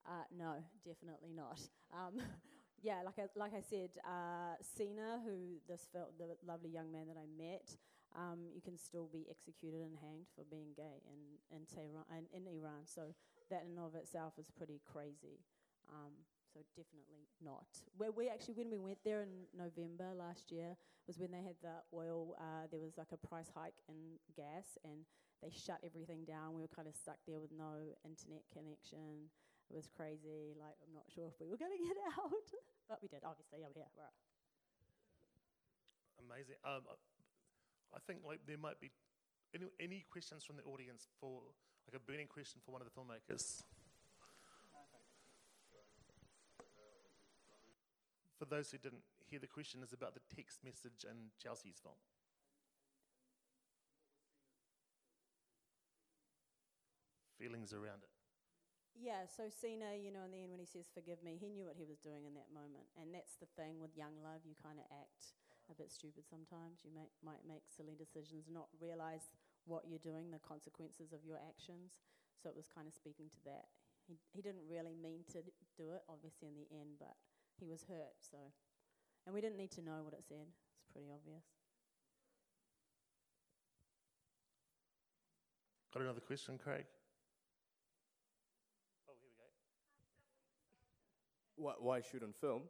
Uh, 0.06 0.26
no, 0.36 0.54
definitely 0.84 1.32
not. 1.34 1.60
Um, 1.92 2.20
yeah, 2.82 3.02
like 3.04 3.18
I, 3.18 3.26
like 3.38 3.54
I 3.54 3.60
said, 3.60 3.90
uh, 4.04 4.56
Sina, 4.60 5.20
who 5.24 5.58
this 5.68 5.86
felt 5.92 6.18
the 6.18 6.36
lovely 6.46 6.70
young 6.70 6.90
man 6.92 7.06
that 7.06 7.16
I 7.16 7.26
met, 7.38 7.76
um, 8.16 8.50
you 8.54 8.60
can 8.60 8.76
still 8.76 9.08
be 9.12 9.26
executed 9.30 9.80
and 9.80 9.96
hanged 10.00 10.28
for 10.34 10.44
being 10.50 10.72
gay 10.76 11.02
in 11.08 11.20
in 11.54 11.66
Tehran, 11.66 12.04
in, 12.12 12.24
in 12.32 12.44
Iran. 12.46 12.84
So 12.84 13.14
that 13.50 13.64
in 13.68 13.78
of 13.78 13.94
itself 13.94 14.34
is 14.38 14.50
pretty 14.50 14.80
crazy. 14.84 15.40
Um, 15.88 16.12
so 16.52 16.60
definitely 16.76 17.28
not. 17.40 17.66
Where 17.96 18.12
we 18.12 18.28
actually, 18.28 18.54
when 18.54 18.70
we 18.70 18.78
went 18.78 19.00
there 19.04 19.22
in 19.22 19.48
November 19.56 20.12
last 20.12 20.52
year, 20.52 20.76
was 21.06 21.18
when 21.18 21.32
they 21.32 21.42
had 21.42 21.56
the 21.62 21.80
oil. 21.96 22.36
Uh, 22.38 22.68
there 22.70 22.80
was 22.80 22.98
like 22.98 23.12
a 23.12 23.20
price 23.20 23.48
hike 23.54 23.80
in 23.88 24.20
gas, 24.36 24.76
and 24.84 25.08
they 25.40 25.48
shut 25.48 25.80
everything 25.80 26.24
down. 26.28 26.52
We 26.54 26.60
were 26.60 26.74
kind 26.74 26.88
of 26.88 26.94
stuck 26.94 27.18
there 27.26 27.40
with 27.40 27.52
no 27.56 27.96
internet 28.04 28.44
connection. 28.52 29.32
It 29.72 29.72
it 29.72 29.80
was 29.80 29.88
crazy. 29.88 30.52
Like, 30.60 30.76
I'm 30.84 30.92
not 30.92 31.08
sure 31.08 31.24
if 31.24 31.40
we 31.40 31.48
were 31.48 31.56
going 31.56 31.72
to 31.72 31.80
get 31.80 31.96
out, 32.20 32.48
but 32.92 33.00
we 33.00 33.08
did. 33.08 33.24
Obviously, 33.24 33.64
I'm 33.64 33.72
here. 33.72 33.88
Right. 33.96 34.12
Amazing. 36.20 36.60
Um, 36.60 36.84
I- 37.94 38.00
think 38.06 38.20
like 38.26 38.40
there 38.46 38.58
might 38.58 38.80
be 38.80 38.90
any, 39.54 39.66
any 39.80 40.04
questions 40.10 40.44
from 40.44 40.56
the 40.56 40.64
audience 40.64 41.06
for 41.20 41.42
like 41.86 41.94
a 41.96 42.04
burning 42.04 42.26
question 42.26 42.60
for 42.64 42.72
one 42.72 42.80
of 42.80 42.88
the 42.88 42.94
filmmakers. 42.94 43.62
For 48.38 48.46
those 48.46 48.70
who 48.70 48.78
didn't 48.78 49.04
hear 49.30 49.38
the 49.38 49.46
question, 49.46 49.82
is 49.82 49.92
about 49.92 50.14
the 50.14 50.24
text 50.34 50.64
message 50.64 51.06
in 51.06 51.30
Chelsea's 51.38 51.78
film. 51.78 51.94
Feelings 57.38 57.72
around 57.72 58.02
it. 58.02 58.10
Yeah, 58.98 59.24
so 59.24 59.48
Sina, 59.48 59.96
you 59.96 60.12
know, 60.12 60.26
in 60.26 60.32
the 60.32 60.42
end 60.42 60.50
when 60.50 60.60
he 60.60 60.66
says 60.66 60.90
forgive 60.92 61.22
me, 61.24 61.38
he 61.40 61.48
knew 61.48 61.64
what 61.64 61.78
he 61.80 61.86
was 61.86 61.98
doing 61.98 62.26
in 62.28 62.34
that 62.34 62.52
moment. 62.52 62.86
And 63.00 63.14
that's 63.14 63.38
the 63.40 63.48
thing 63.56 63.80
with 63.80 63.96
young 63.96 64.20
love, 64.22 64.44
you 64.44 64.54
kind 64.60 64.78
of 64.78 64.86
act 64.92 65.32
a 65.72 65.80
bit 65.80 65.90
stupid 65.90 66.28
sometimes. 66.28 66.84
You 66.84 66.92
make, 66.92 67.10
might 67.24 67.42
make 67.48 67.64
silly 67.72 67.96
decisions, 67.96 68.52
not 68.52 68.68
realize 68.76 69.32
what 69.64 69.88
you're 69.88 70.02
doing, 70.02 70.28
the 70.28 70.42
consequences 70.44 71.16
of 71.16 71.24
your 71.24 71.40
actions. 71.40 71.96
So 72.36 72.52
it 72.52 72.56
was 72.56 72.68
kind 72.68 72.84
of 72.84 72.92
speaking 72.92 73.32
to 73.32 73.40
that. 73.48 73.72
He, 74.04 74.20
he 74.34 74.42
didn't 74.44 74.68
really 74.68 74.92
mean 74.98 75.24
to 75.32 75.40
do 75.78 75.96
it, 75.96 76.04
obviously, 76.10 76.52
in 76.52 76.56
the 76.58 76.68
end, 76.74 77.00
but 77.00 77.16
he 77.56 77.64
was 77.64 77.86
hurt, 77.88 78.20
so. 78.20 78.38
And 79.24 79.34
we 79.34 79.40
didn't 79.40 79.56
need 79.56 79.70
to 79.78 79.82
know 79.82 80.02
what 80.04 80.12
it 80.12 80.24
said, 80.28 80.44
it's 80.44 80.90
pretty 80.92 81.08
obvious. 81.08 81.46
Got 85.94 86.02
another 86.02 86.20
question, 86.20 86.58
Craig? 86.58 86.84
Oh, 89.06 89.12
here 89.20 89.28
we 89.30 89.36
go. 89.36 89.46
Why, 91.56 91.74
why 91.78 92.00
shoot 92.00 92.22
on 92.22 92.32
film? 92.40 92.62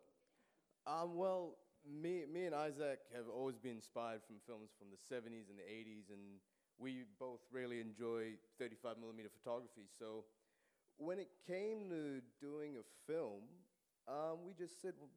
Um, 0.86 1.14
well, 1.14 1.56
me, 1.86 2.24
me 2.32 2.46
and 2.46 2.54
Isaac 2.54 3.00
have 3.14 3.26
always 3.28 3.58
been 3.58 3.76
inspired 3.76 4.22
from 4.26 4.36
films 4.46 4.70
from 4.78 4.88
the 4.90 4.98
70s 4.98 5.50
and 5.50 5.58
the 5.58 5.66
80s, 5.66 6.10
and 6.10 6.38
we 6.78 7.04
both 7.18 7.40
really 7.50 7.80
enjoy 7.80 8.38
35 8.58 8.98
millimeter 8.98 9.28
photography. 9.28 9.86
So 9.98 10.24
when 10.96 11.18
it 11.18 11.28
came 11.46 11.90
to 11.90 12.22
doing 12.40 12.76
a 12.78 12.84
film, 13.06 13.42
um, 14.08 14.46
we 14.46 14.52
just 14.54 14.80
said, 14.80 14.94
well, 14.98 15.10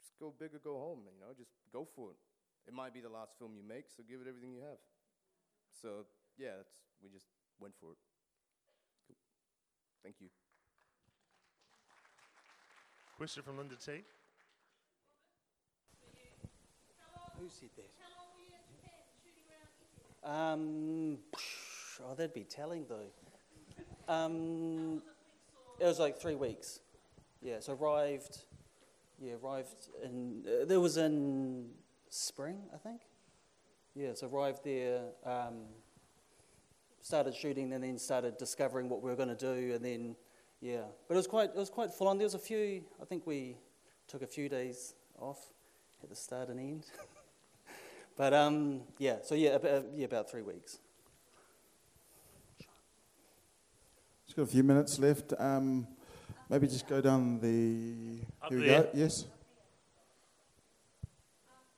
just 0.00 0.18
go 0.18 0.32
big 0.32 0.54
or 0.54 0.60
go 0.60 0.78
home, 0.78 1.00
you 1.08 1.20
know, 1.20 1.32
just 1.36 1.52
go 1.72 1.86
for 1.96 2.10
it. 2.10 2.20
It 2.68 2.74
might 2.74 2.92
be 2.92 3.00
the 3.00 3.08
last 3.08 3.38
film 3.38 3.52
you 3.56 3.66
make, 3.66 3.88
so 3.88 4.02
give 4.08 4.20
it 4.20 4.28
everything 4.28 4.52
you 4.52 4.60
have. 4.60 4.80
So 5.82 6.04
yeah, 6.36 6.56
that's, 6.56 6.72
we 7.02 7.08
just 7.08 7.26
went 7.58 7.74
for 7.80 7.92
it. 7.92 8.00
Cool. 9.06 9.16
Thank 10.02 10.16
you. 10.20 10.28
Question 13.16 13.42
from 13.42 13.58
Linda 13.58 13.76
T. 13.76 14.02
Who 17.40 17.48
said 17.48 17.70
that? 17.76 17.90
Um, 20.30 21.18
oh, 22.02 22.14
that'd 22.14 22.34
be 22.34 22.44
telling 22.44 22.84
though. 22.86 23.08
Um, 24.12 25.02
it 25.78 25.86
was 25.86 25.98
like 25.98 26.20
three 26.20 26.34
weeks. 26.34 26.80
Yeah, 27.40 27.60
so 27.60 27.72
arrived. 27.72 28.40
Yeah, 29.18 29.36
arrived 29.42 29.88
in. 30.04 30.44
Uh, 30.46 30.66
there 30.66 30.80
was 30.80 30.98
in 30.98 31.70
spring, 32.10 32.58
I 32.74 32.76
think. 32.76 33.00
Yeah, 33.94 34.12
so 34.14 34.28
arrived 34.28 34.62
there. 34.62 35.00
Um, 35.24 35.62
started 37.00 37.34
shooting, 37.34 37.72
and 37.72 37.82
then 37.82 37.98
started 37.98 38.36
discovering 38.36 38.90
what 38.90 39.02
we 39.02 39.08
were 39.08 39.16
going 39.16 39.28
to 39.28 39.34
do, 39.34 39.72
and 39.74 39.82
then 39.82 40.14
yeah. 40.60 40.82
But 41.08 41.14
it 41.14 41.16
was 41.16 41.26
quite. 41.26 41.48
It 41.50 41.56
was 41.56 41.70
quite 41.70 41.90
full 41.90 42.08
on. 42.08 42.18
There 42.18 42.26
was 42.26 42.34
a 42.34 42.38
few. 42.38 42.84
I 43.00 43.06
think 43.06 43.26
we 43.26 43.56
took 44.08 44.20
a 44.20 44.26
few 44.26 44.50
days 44.50 44.94
off 45.18 45.38
at 46.02 46.10
the 46.10 46.16
start 46.16 46.50
and 46.50 46.60
end. 46.60 46.84
But 48.16 48.34
um, 48.34 48.82
yeah, 48.98 49.16
so 49.22 49.34
yeah, 49.34 49.50
about, 49.50 49.84
yeah, 49.94 50.04
about 50.04 50.30
three 50.30 50.42
weeks. 50.42 50.78
Just 54.26 54.36
got 54.36 54.42
a 54.42 54.46
few 54.46 54.62
minutes 54.62 54.98
left. 54.98 55.32
Um, 55.38 55.86
maybe 56.48 56.66
just 56.66 56.86
go 56.86 57.00
down 57.00 57.40
the. 57.40 58.20
Up 58.42 58.50
here 58.50 58.60
we 58.60 58.66
there. 58.66 58.82
go. 58.82 58.90
Yes. 58.94 59.24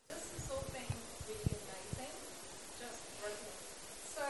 This 0.08 0.32
has 0.36 0.50
all 0.50 0.64
been 0.72 0.82
really 1.28 1.56
amazing, 1.56 2.12
just 2.78 3.00
brilliant. 3.20 3.56
So, 4.04 4.22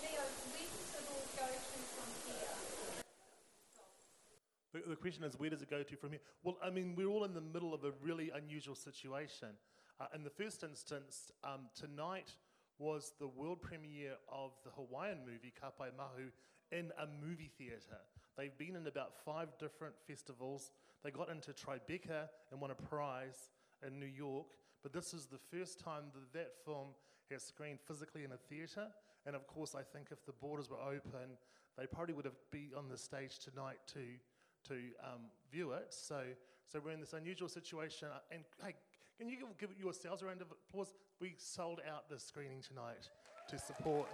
Leo, 0.00 0.24
where 0.54 0.70
does 0.70 0.94
it 0.94 1.04
all 1.10 1.26
go 1.36 1.46
to 1.50 1.78
from 1.92 2.08
here? 2.32 2.54
The, 4.72 4.90
the 4.90 4.96
question 4.96 5.24
is, 5.24 5.38
where 5.38 5.50
does 5.50 5.60
it 5.60 5.68
go 5.68 5.82
to 5.82 5.96
from 5.96 6.10
here? 6.10 6.20
Well, 6.44 6.56
I 6.64 6.70
mean, 6.70 6.94
we're 6.96 7.08
all 7.08 7.24
in 7.24 7.34
the 7.34 7.42
middle 7.42 7.74
of 7.74 7.84
a 7.84 7.90
really 8.02 8.30
unusual 8.34 8.76
situation. 8.76 9.48
Uh, 10.00 10.06
in 10.14 10.24
the 10.24 10.30
first 10.30 10.62
instance, 10.62 11.30
um, 11.44 11.68
tonight 11.74 12.32
was 12.78 13.12
the 13.18 13.28
world 13.28 13.60
premiere 13.60 14.14
of 14.32 14.52
the 14.64 14.70
Hawaiian 14.70 15.18
movie 15.26 15.52
Kapaemahu 15.62 16.30
in 16.72 16.90
a 16.98 17.06
movie 17.22 17.50
theatre. 17.58 18.00
They've 18.38 18.56
been 18.56 18.76
in 18.76 18.86
about 18.86 19.12
five 19.22 19.48
different 19.58 19.94
festivals. 20.06 20.72
They 21.04 21.10
got 21.10 21.28
into 21.28 21.52
Tribeca 21.52 22.28
and 22.50 22.60
won 22.62 22.70
a 22.70 22.74
prize 22.74 23.50
in 23.86 24.00
New 24.00 24.06
York, 24.06 24.46
but 24.82 24.94
this 24.94 25.12
is 25.12 25.26
the 25.26 25.40
first 25.54 25.78
time 25.78 26.04
that 26.14 26.32
that 26.32 26.52
film 26.64 26.88
has 27.30 27.42
screened 27.42 27.80
physically 27.86 28.24
in 28.24 28.32
a 28.32 28.38
theatre. 28.38 28.86
And 29.26 29.36
of 29.36 29.46
course, 29.46 29.74
I 29.74 29.82
think 29.82 30.08
if 30.10 30.24
the 30.24 30.32
borders 30.32 30.70
were 30.70 30.80
open, 30.80 31.36
they 31.76 31.84
probably 31.84 32.14
would 32.14 32.24
have 32.24 32.40
been 32.50 32.70
on 32.74 32.88
the 32.88 32.96
stage 32.96 33.38
tonight 33.38 33.80
to 33.92 34.00
to 34.68 34.74
um, 35.02 35.22
view 35.50 35.72
it. 35.72 35.86
So, 35.88 36.22
so 36.66 36.80
we're 36.84 36.90
in 36.90 37.00
this 37.00 37.14
unusual 37.14 37.48
situation. 37.48 38.08
Uh, 38.12 38.18
And 38.30 38.44
hey, 38.62 38.74
can 39.20 39.28
you 39.28 39.36
give, 39.36 39.48
give 39.58 39.70
yourselves 39.78 40.22
a 40.22 40.26
round 40.26 40.40
of 40.40 40.46
applause? 40.50 40.94
We 41.20 41.34
sold 41.36 41.82
out 41.86 42.08
the 42.08 42.18
screening 42.18 42.62
tonight 42.66 43.10
to 43.50 43.58
support 43.58 44.08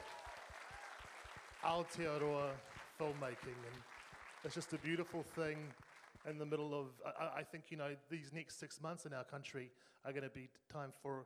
Aotearoa 1.64 2.50
filmmaking, 3.00 3.54
and 3.70 3.76
it's 4.42 4.56
just 4.56 4.72
a 4.72 4.78
beautiful 4.78 5.22
thing 5.22 5.58
in 6.28 6.38
the 6.38 6.44
middle 6.44 6.74
of. 6.74 6.86
I, 7.06 7.38
I- 7.38 7.42
think 7.44 7.66
you 7.70 7.76
know 7.76 7.90
these 8.10 8.32
next 8.32 8.58
six 8.58 8.82
months 8.82 9.06
in 9.06 9.12
our 9.14 9.22
country 9.22 9.70
are 10.04 10.10
going 10.10 10.24
to 10.24 10.28
be 10.30 10.48
time 10.72 10.90
for 11.02 11.24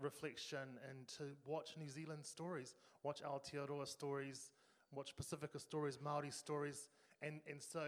reflection 0.00 0.58
and 0.88 1.06
to 1.18 1.22
watch 1.46 1.76
New 1.78 1.88
Zealand 1.88 2.24
stories, 2.26 2.74
watch 3.04 3.22
Aotearoa 3.22 3.86
stories, 3.86 4.50
watch 4.92 5.16
Pacifica 5.16 5.60
stories, 5.60 6.00
Maori 6.02 6.32
stories, 6.32 6.88
and 7.22 7.40
and 7.48 7.62
so 7.62 7.86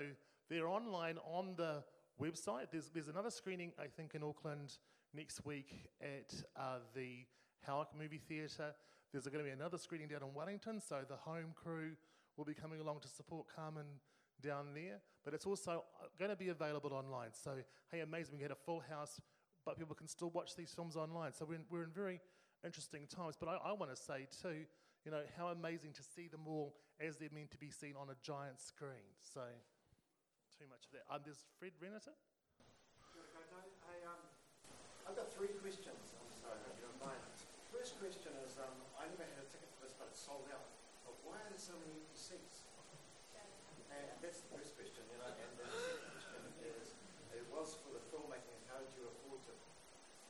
they're 0.48 0.68
online 0.68 1.18
on 1.24 1.54
the 1.56 1.82
website. 2.20 2.66
There's 2.70 2.90
there's 2.90 3.08
another 3.08 3.30
screening 3.30 3.72
I 3.76 3.88
think 3.88 4.14
in 4.14 4.22
Auckland 4.22 4.78
next 5.14 5.44
week 5.44 5.90
at 6.00 6.34
uh, 6.56 6.78
the 6.94 7.26
Howick 7.66 7.88
Movie 7.98 8.20
Theatre. 8.28 8.74
There's 9.12 9.24
going 9.24 9.44
to 9.44 9.44
be 9.44 9.50
another 9.50 9.78
screening 9.78 10.08
down 10.08 10.22
in 10.22 10.32
Wellington, 10.34 10.80
so 10.80 11.00
the 11.06 11.16
home 11.16 11.52
crew 11.54 11.92
will 12.36 12.44
be 12.44 12.54
coming 12.54 12.80
along 12.80 13.00
to 13.00 13.08
support 13.08 13.46
Carmen 13.54 13.84
down 14.40 14.68
there. 14.74 15.00
But 15.24 15.34
it's 15.34 15.46
also 15.46 15.84
going 16.18 16.30
to 16.30 16.36
be 16.36 16.48
available 16.48 16.92
online. 16.92 17.30
So, 17.32 17.52
hey, 17.90 18.00
amazing, 18.00 18.36
we 18.38 18.42
had 18.42 18.50
a 18.50 18.56
full 18.66 18.80
house, 18.80 19.20
but 19.64 19.78
people 19.78 19.94
can 19.94 20.08
still 20.08 20.30
watch 20.30 20.56
these 20.56 20.72
films 20.72 20.96
online. 20.96 21.32
So, 21.34 21.44
we're 21.44 21.56
in, 21.56 21.64
we're 21.70 21.84
in 21.84 21.90
very 21.90 22.20
interesting 22.64 23.06
times. 23.06 23.36
But 23.38 23.48
I, 23.50 23.70
I 23.70 23.72
want 23.72 23.94
to 23.94 24.00
say, 24.00 24.26
too, 24.40 24.64
you 25.04 25.10
know, 25.10 25.22
how 25.36 25.48
amazing 25.48 25.92
to 25.92 26.02
see 26.02 26.28
them 26.28 26.42
all 26.46 26.74
as 27.00 27.16
they're 27.16 27.28
meant 27.34 27.50
to 27.50 27.58
be 27.58 27.70
seen 27.70 27.94
on 28.00 28.08
a 28.08 28.16
giant 28.22 28.60
screen. 28.60 29.12
So, 29.20 29.42
too 30.58 30.64
much 30.70 30.86
of 30.86 30.92
that. 30.92 31.04
Um, 31.12 31.20
there's 31.24 31.44
Fred 31.58 31.72
Renata. 31.80 32.16
Hey, 33.84 34.06
um, 34.08 34.31
I've 35.06 35.18
got 35.18 35.28
three 35.34 35.52
questions. 35.60 36.14
I'm 36.18 36.32
sorry, 36.32 36.56
I 36.58 36.62
hope 36.66 36.76
you 36.78 36.84
don't 36.86 37.02
mind. 37.02 37.20
First 37.74 37.98
question 37.98 38.32
is, 38.46 38.58
um, 38.62 38.74
I 38.94 39.10
never 39.10 39.26
had 39.26 39.42
a 39.42 39.48
ticket 39.50 39.68
for 39.76 39.86
this, 39.86 39.94
but 39.98 40.12
it's 40.12 40.22
sold 40.22 40.46
out. 40.54 40.66
But 41.02 41.18
why 41.26 41.40
are 41.42 41.48
there 41.50 41.58
so 41.58 41.74
many 41.82 41.98
empty 41.98 42.14
seats? 42.14 42.68
And 43.92 44.08
that's 44.24 44.40
the 44.40 44.50
first 44.56 44.72
question, 44.78 45.04
you 45.10 45.18
know. 45.20 45.28
And 45.28 45.50
the 45.58 45.68
second 45.68 46.06
question 46.16 46.42
is, 46.64 46.86
it 47.34 47.44
was 47.52 47.76
for 47.82 47.92
the 47.92 48.02
filmmaking. 48.08 48.56
How 48.70 48.80
did 48.80 48.92
you 48.96 49.04
afford 49.10 49.42
to 49.50 49.54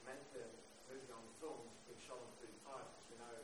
make 0.09 0.23
the 0.35 0.49
movie 0.91 1.13
on 1.15 1.23
film 1.39 1.63
being 1.87 2.01
shot 2.03 2.19
on 2.19 2.31
35? 2.43 2.83
Because 2.83 3.07
we 3.13 3.17
know 3.23 3.35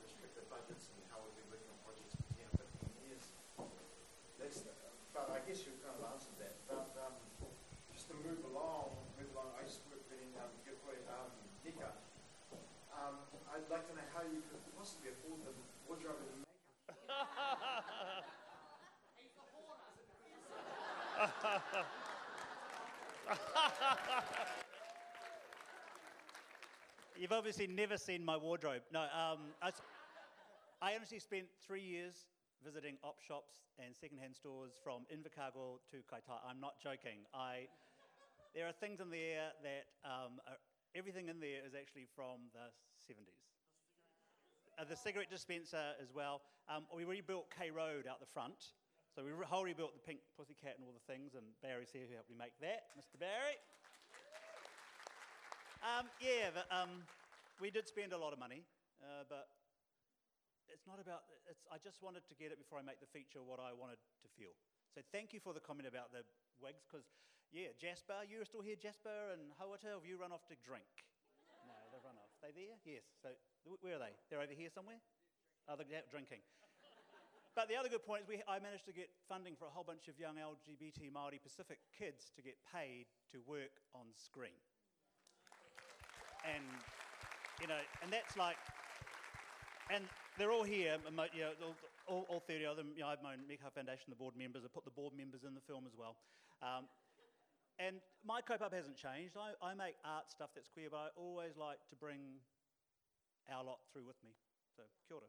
restricted 0.00 0.46
budgets 0.48 0.88
and 0.96 1.02
how 1.12 1.20
we've 1.20 1.36
been 1.36 1.50
working 1.52 1.68
on 1.68 1.78
projects 1.84 2.16
for 2.16 2.24
10 2.32 2.46
or 2.56 2.64
15 2.88 3.04
years. 3.04 3.24
That's 4.40 4.64
the, 4.64 4.72
but 5.12 5.28
I 5.28 5.44
guess 5.44 5.60
you 5.68 5.76
kind 5.84 5.98
of 6.00 6.08
answered 6.08 6.38
that. 6.40 6.54
But 6.64 6.88
um, 7.04 7.14
just 7.92 8.08
to 8.08 8.16
move 8.24 8.40
along, 8.48 8.96
move 9.20 9.28
along, 9.36 9.52
I 9.60 9.68
used 9.68 9.84
to 9.84 9.88
work 9.92 10.08
in 10.08 10.32
um, 10.40 10.48
Gipwe, 10.64 10.96
um, 11.12 11.28
Nika. 11.60 11.92
Um, 12.96 13.20
I'd 13.60 13.68
like 13.68 13.84
to 13.88 13.94
know 13.94 14.00
how 14.16 14.22
you 14.24 14.40
could 14.48 14.64
possibly 14.72 15.10
afford 15.12 15.44
the 15.44 15.52
wardrobe 15.86 16.16
and 16.16 16.40
makeup. 16.40 17.20
You've 27.20 27.32
obviously 27.32 27.66
never 27.66 27.98
seen 27.98 28.24
my 28.24 28.38
wardrobe. 28.38 28.80
No, 28.94 29.00
um, 29.00 29.52
I, 29.60 29.72
I 30.80 30.96
honestly 30.96 31.18
spent 31.18 31.44
three 31.66 31.82
years 31.82 32.14
visiting 32.64 32.96
op 33.04 33.20
shops 33.20 33.56
and 33.78 33.94
secondhand 33.94 34.34
stores 34.34 34.72
from 34.82 35.02
Invercargill 35.12 35.80
to 35.90 35.96
Kaitaia. 36.08 36.40
I'm 36.48 36.60
not 36.60 36.80
joking. 36.82 37.26
I, 37.34 37.68
there 38.54 38.66
are 38.66 38.72
things 38.72 39.00
in 39.00 39.10
there 39.10 39.52
that 39.62 39.84
um, 40.08 40.40
are, 40.48 40.56
everything 40.94 41.28
in 41.28 41.40
there 41.40 41.60
is 41.66 41.74
actually 41.74 42.06
from 42.16 42.48
the 42.54 42.72
70s. 43.04 43.49
Uh, 44.80 44.88
the 44.88 44.96
cigarette 44.96 45.28
dispenser 45.28 45.92
as 46.00 46.08
well. 46.08 46.40
Um, 46.64 46.88
we 46.88 47.04
rebuilt 47.04 47.52
K 47.52 47.68
Road 47.68 48.08
out 48.08 48.16
the 48.16 48.32
front. 48.32 48.72
So 49.12 49.20
we 49.20 49.28
whole 49.44 49.68
rebuilt 49.68 49.92
the 49.92 50.00
pink 50.00 50.24
pussycat 50.40 50.80
and 50.80 50.88
all 50.88 50.96
the 50.96 51.04
things, 51.04 51.36
and 51.36 51.44
Barry's 51.60 51.92
here 51.92 52.08
who 52.08 52.16
helped 52.16 52.32
me 52.32 52.38
make 52.40 52.56
that, 52.64 52.88
Mr. 52.96 53.20
Barry. 53.20 53.60
Um, 55.84 56.08
yeah, 56.16 56.48
but, 56.48 56.64
um, 56.72 57.04
we 57.60 57.68
did 57.68 57.92
spend 57.92 58.16
a 58.16 58.20
lot 58.20 58.32
of 58.32 58.40
money, 58.40 58.64
uh, 59.04 59.28
but 59.28 59.52
it's 60.72 60.88
not 60.88 60.96
about, 60.96 61.28
it's, 61.44 61.60
I 61.68 61.76
just 61.76 62.00
wanted 62.00 62.24
to 62.32 62.34
get 62.40 62.48
it 62.48 62.56
before 62.56 62.80
I 62.80 62.84
make 62.86 63.04
the 63.04 63.10
feature 63.12 63.44
what 63.44 63.60
I 63.60 63.76
wanted 63.76 64.00
to 64.00 64.28
feel. 64.32 64.56
So 64.96 65.04
thank 65.12 65.36
you 65.36 65.44
for 65.44 65.52
the 65.52 65.60
comment 65.60 65.92
about 65.92 66.08
the 66.08 66.24
wigs, 66.56 66.88
because, 66.88 67.04
yeah, 67.52 67.76
Jasper, 67.76 68.24
you're 68.24 68.48
still 68.48 68.64
here, 68.64 68.80
Jasper, 68.80 69.36
and 69.36 69.52
Hawata, 69.60 70.00
have 70.00 70.08
you 70.08 70.16
run 70.16 70.32
off 70.32 70.48
to 70.48 70.56
drink? 70.64 70.88
No, 71.68 71.76
they've 71.92 72.00
run 72.00 72.16
off. 72.16 72.29
They 72.40 72.56
there? 72.56 72.76
Yes. 72.88 73.04
So 73.20 73.28
where 73.84 74.00
are 74.00 74.02
they? 74.02 74.16
They're 74.32 74.40
over 74.40 74.56
here 74.56 74.72
somewhere? 74.72 74.96
Are 75.68 75.76
they're 75.76 76.00
out 76.00 76.08
drinking. 76.10 76.40
But 77.58 77.66
the 77.66 77.74
other 77.74 77.90
good 77.90 78.06
point 78.06 78.22
is 78.22 78.28
we, 78.30 78.38
I 78.46 78.62
managed 78.62 78.86
to 78.86 78.94
get 78.94 79.10
funding 79.26 79.58
for 79.58 79.66
a 79.66 79.74
whole 79.74 79.82
bunch 79.82 80.06
of 80.06 80.14
young 80.22 80.38
LGBT 80.38 81.10
Māori 81.10 81.42
Pacific 81.42 81.82
kids 81.90 82.30
to 82.38 82.40
get 82.46 82.54
paid 82.70 83.10
to 83.34 83.42
work 83.42 83.74
on 83.90 84.06
screen. 84.14 84.54
And, 86.46 86.62
you 87.60 87.66
know, 87.66 87.82
and 88.06 88.08
that's 88.08 88.38
like, 88.38 88.54
and 89.90 90.06
they're 90.38 90.54
all 90.54 90.62
here, 90.62 90.94
you 91.02 91.42
know, 91.42 91.52
all, 91.58 91.74
all, 92.06 92.38
all 92.38 92.40
30 92.46 92.64
of 92.70 92.76
them. 92.78 92.94
You 92.94 93.02
know, 93.02 93.10
I've 93.10 93.22
known 93.22 93.42
Mika 93.50 93.66
Foundation, 93.74 94.14
the 94.14 94.16
board 94.16 94.38
members. 94.38 94.62
I 94.62 94.70
put 94.70 94.86
the 94.86 94.94
board 94.94 95.12
members 95.18 95.42
in 95.42 95.58
the 95.58 95.64
film 95.66 95.84
as 95.90 95.92
well. 95.98 96.14
Um, 96.62 96.86
and 97.80 97.96
my 98.26 98.42
cope 98.42 98.60
up 98.60 98.74
hasn't 98.74 98.96
changed. 98.96 99.36
I, 99.40 99.54
I 99.64 99.72
make 99.74 99.94
art 100.04 100.30
stuff 100.30 100.50
that's 100.54 100.68
queer, 100.68 100.88
but 100.90 100.98
I 100.98 101.08
always 101.16 101.56
like 101.56 101.78
to 101.88 101.96
bring 101.96 102.20
our 103.50 103.64
lot 103.64 103.78
through 103.92 104.04
with 104.06 104.22
me. 104.22 104.30
So, 104.76 104.82
kia 105.08 105.16
ora. 105.16 105.26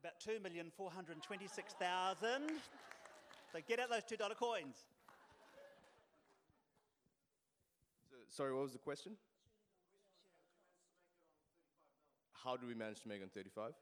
About 0.00 0.18
2,426,000. 0.20 2.60
So 3.52 3.58
get 3.66 3.80
out 3.80 3.90
those 3.90 4.04
$2 4.04 4.36
coins. 4.36 4.86
So, 8.10 8.16
sorry, 8.30 8.54
what 8.54 8.62
was 8.62 8.72
the 8.72 8.78
question? 8.78 9.18
How 12.44 12.56
do 12.56 12.66
we 12.66 12.74
manage 12.74 13.00
to 13.02 13.08
make 13.08 13.22
on 13.22 13.28
35? 13.28 13.72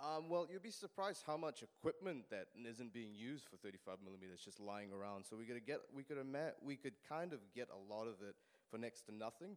Um, 0.00 0.28
well, 0.28 0.48
you'd 0.50 0.62
be 0.62 0.70
surprised 0.70 1.22
how 1.26 1.36
much 1.36 1.62
equipment 1.62 2.24
that 2.30 2.48
isn't 2.56 2.92
being 2.92 3.14
used 3.14 3.46
for 3.46 3.56
35 3.56 3.98
millimeters 4.02 4.40
just 4.40 4.58
lying 4.58 4.90
around. 4.90 5.24
So 5.24 5.36
we 5.36 5.44
could 5.44 5.64
get, 5.66 5.80
we 5.94 6.02
could 6.02 6.18
ima- 6.18 6.56
we 6.64 6.76
could 6.76 6.94
kind 7.06 7.32
of 7.32 7.40
get 7.54 7.68
a 7.68 7.78
lot 7.92 8.08
of 8.08 8.18
it 8.24 8.34
for 8.70 8.78
next 8.78 9.02
to 9.06 9.14
nothing, 9.14 9.56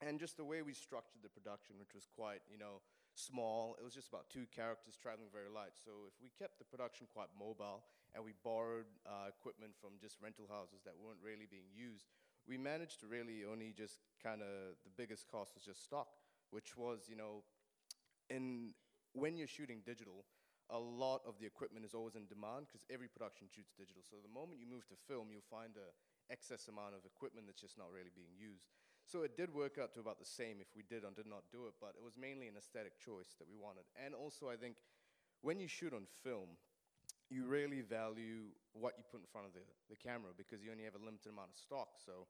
and 0.00 0.18
just 0.18 0.36
the 0.36 0.44
way 0.44 0.62
we 0.62 0.72
structured 0.72 1.22
the 1.22 1.28
production, 1.28 1.76
which 1.78 1.94
was 1.94 2.08
quite, 2.08 2.40
you 2.50 2.58
know, 2.58 2.80
small. 3.14 3.76
It 3.78 3.84
was 3.84 3.94
just 3.94 4.08
about 4.08 4.28
two 4.28 4.46
characters 4.50 4.96
traveling 4.96 5.28
very 5.32 5.48
light. 5.52 5.76
So 5.76 6.08
if 6.08 6.16
we 6.20 6.32
kept 6.36 6.58
the 6.58 6.64
production 6.64 7.06
quite 7.12 7.28
mobile 7.38 7.84
and 8.14 8.24
we 8.24 8.32
borrowed 8.44 8.88
uh, 9.06 9.28
equipment 9.28 9.72
from 9.80 10.00
just 10.00 10.16
rental 10.20 10.44
houses 10.48 10.80
that 10.84 10.96
weren't 10.96 11.20
really 11.22 11.46
being 11.48 11.68
used, 11.72 12.08
we 12.48 12.56
managed 12.56 13.00
to 13.00 13.06
really 13.06 13.44
only 13.44 13.72
just 13.76 14.00
kind 14.22 14.42
of 14.42 14.76
the 14.84 14.92
biggest 14.96 15.28
cost 15.30 15.54
was 15.54 15.64
just 15.64 15.84
stock, 15.84 16.08
which 16.50 16.76
was, 16.76 17.06
you 17.08 17.16
know, 17.16 17.42
in 18.30 18.74
when 19.12 19.36
you're 19.36 19.48
shooting 19.48 19.80
digital, 19.84 20.24
a 20.70 20.78
lot 20.78 21.22
of 21.22 21.38
the 21.38 21.46
equipment 21.46 21.86
is 21.86 21.94
always 21.94 22.18
in 22.18 22.26
demand 22.26 22.66
because 22.66 22.82
every 22.90 23.06
production 23.06 23.46
shoots 23.46 23.70
digital. 23.78 24.02
So 24.02 24.18
the 24.18 24.32
moment 24.32 24.58
you 24.58 24.66
move 24.66 24.86
to 24.90 24.98
film, 25.06 25.30
you'll 25.30 25.46
find 25.46 25.78
a 25.78 25.94
excess 26.26 26.66
amount 26.66 26.98
of 26.98 27.06
equipment 27.06 27.46
that's 27.46 27.62
just 27.62 27.78
not 27.78 27.86
really 27.94 28.10
being 28.10 28.34
used. 28.34 28.74
So 29.06 29.22
it 29.22 29.38
did 29.38 29.54
work 29.54 29.78
out 29.78 29.94
to 29.94 30.02
about 30.02 30.18
the 30.18 30.26
same 30.26 30.58
if 30.58 30.66
we 30.74 30.82
did 30.82 31.06
or 31.06 31.14
did 31.14 31.30
not 31.30 31.46
do 31.54 31.70
it, 31.70 31.78
but 31.78 31.94
it 31.94 32.02
was 32.02 32.18
mainly 32.18 32.50
an 32.50 32.58
aesthetic 32.58 32.98
choice 32.98 33.38
that 33.38 33.46
we 33.46 33.54
wanted. 33.54 33.86
And 33.94 34.10
also, 34.10 34.50
I 34.50 34.58
think 34.58 34.82
when 35.46 35.62
you 35.62 35.70
shoot 35.70 35.94
on 35.94 36.10
film, 36.26 36.58
you 37.30 37.46
really 37.46 37.82
value 37.82 38.50
what 38.74 38.98
you 38.98 39.06
put 39.06 39.22
in 39.22 39.30
front 39.30 39.46
of 39.46 39.54
the, 39.54 39.62
the 39.86 39.98
camera 39.98 40.34
because 40.34 40.62
you 40.62 40.74
only 40.74 40.82
have 40.82 40.98
a 40.98 41.02
limited 41.02 41.30
amount 41.30 41.54
of 41.54 41.58
stock. 41.58 41.98
So 42.02 42.26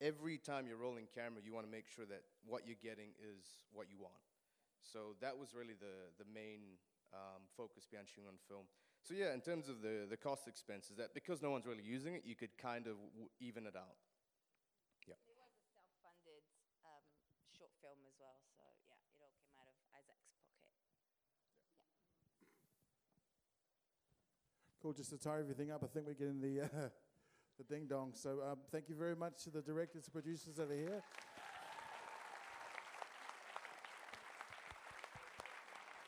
every 0.00 0.38
time 0.38 0.66
you're 0.66 0.80
rolling 0.80 1.08
camera, 1.14 1.40
you 1.44 1.52
want 1.52 1.66
to 1.66 1.72
make 1.72 1.88
sure 1.88 2.04
that 2.06 2.22
what 2.44 2.66
you're 2.66 2.80
getting 2.82 3.16
is 3.20 3.64
what 3.72 3.88
you 3.90 3.98
want. 3.98 4.20
So 4.82 5.16
that 5.20 5.36
was 5.36 5.54
really 5.54 5.74
the, 5.74 6.12
the 6.18 6.28
main 6.28 6.78
um, 7.12 7.42
focus 7.56 7.86
behind 7.90 8.08
shooting 8.08 8.28
on 8.28 8.38
film. 8.48 8.66
So 9.02 9.14
yeah, 9.14 9.34
in 9.34 9.40
terms 9.40 9.68
of 9.68 9.82
the, 9.82 10.06
the 10.08 10.16
cost 10.16 10.48
expenses, 10.48 10.96
that 10.98 11.14
because 11.14 11.42
no 11.42 11.50
one's 11.50 11.66
really 11.66 11.86
using 11.86 12.14
it, 12.14 12.22
you 12.26 12.34
could 12.34 12.54
kind 12.58 12.86
of 12.86 12.98
w- 13.14 13.30
even 13.40 13.66
it 13.66 13.74
out. 13.78 13.98
Yeah. 15.06 15.14
There 15.26 15.38
was 15.38 15.54
a 15.54 15.62
self-funded 15.70 16.42
um, 16.82 17.06
short 17.54 17.70
film 17.78 17.98
as 18.06 18.14
well, 18.18 18.38
so 18.58 18.62
yeah, 18.90 18.98
it 19.14 19.22
all 19.22 19.30
came 19.38 19.54
out 19.58 19.70
of 19.70 19.78
Isaac's 19.94 20.26
pocket. 20.42 20.66
Cool, 24.82 24.92
just 24.92 25.10
to 25.10 25.18
tie 25.18 25.38
everything 25.38 25.70
up, 25.70 25.82
I 25.82 25.88
think 25.90 26.06
we're 26.06 26.18
getting 26.18 26.40
the, 26.42 26.66
uh, 26.66 26.90
the 27.58 27.64
ding 27.64 27.86
dong. 27.86 28.12
So 28.14 28.40
um, 28.50 28.58
thank 28.70 28.88
you 28.88 28.94
very 28.94 29.16
much 29.16 29.44
to 29.44 29.50
the 29.50 29.62
directors 29.62 30.04
and 30.04 30.12
producers 30.12 30.56
that 30.56 30.70
are 30.70 30.74
here. 30.74 31.02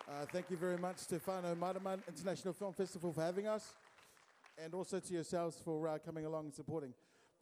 Uh, 0.09 0.25
thank 0.33 0.51
you 0.51 0.57
very 0.57 0.79
much 0.79 1.07
to 1.07 1.19
Whānau 1.19 1.55
Maraman 1.57 2.01
International 2.09 2.55
Film 2.55 2.73
Festival 2.73 3.13
for 3.13 3.23
having 3.23 3.47
us, 3.47 3.75
and 4.63 4.75
also 4.75 5.01
to 5.01 5.13
yourselves 5.13 5.61
for 5.63 5.87
uh, 5.87 5.99
coming 5.99 6.25
along 6.25 6.47
and 6.47 6.55
supporting. 6.55 6.93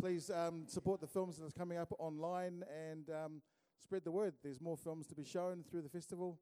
Please 0.01 0.31
um, 0.31 0.65
support 0.67 1.01
the 1.01 1.07
films 1.07 1.39
that's 1.39 1.53
coming 1.53 1.79
up 1.79 1.93
online 1.99 2.65
and 2.91 3.09
um, 3.11 3.41
spread 3.83 4.05
the 4.05 4.11
word. 4.11 4.35
There's 4.43 4.61
more 4.61 4.77
films 4.77 5.07
to 5.09 5.15
be 5.15 5.25
shown 5.25 5.65
through 5.71 5.83
the 5.83 5.89
festival. 5.89 6.39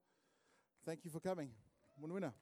Thank 0.85 1.05
you 1.05 1.11
for 1.11 1.21
coming. 1.21 1.49
Munwina. 2.03 2.33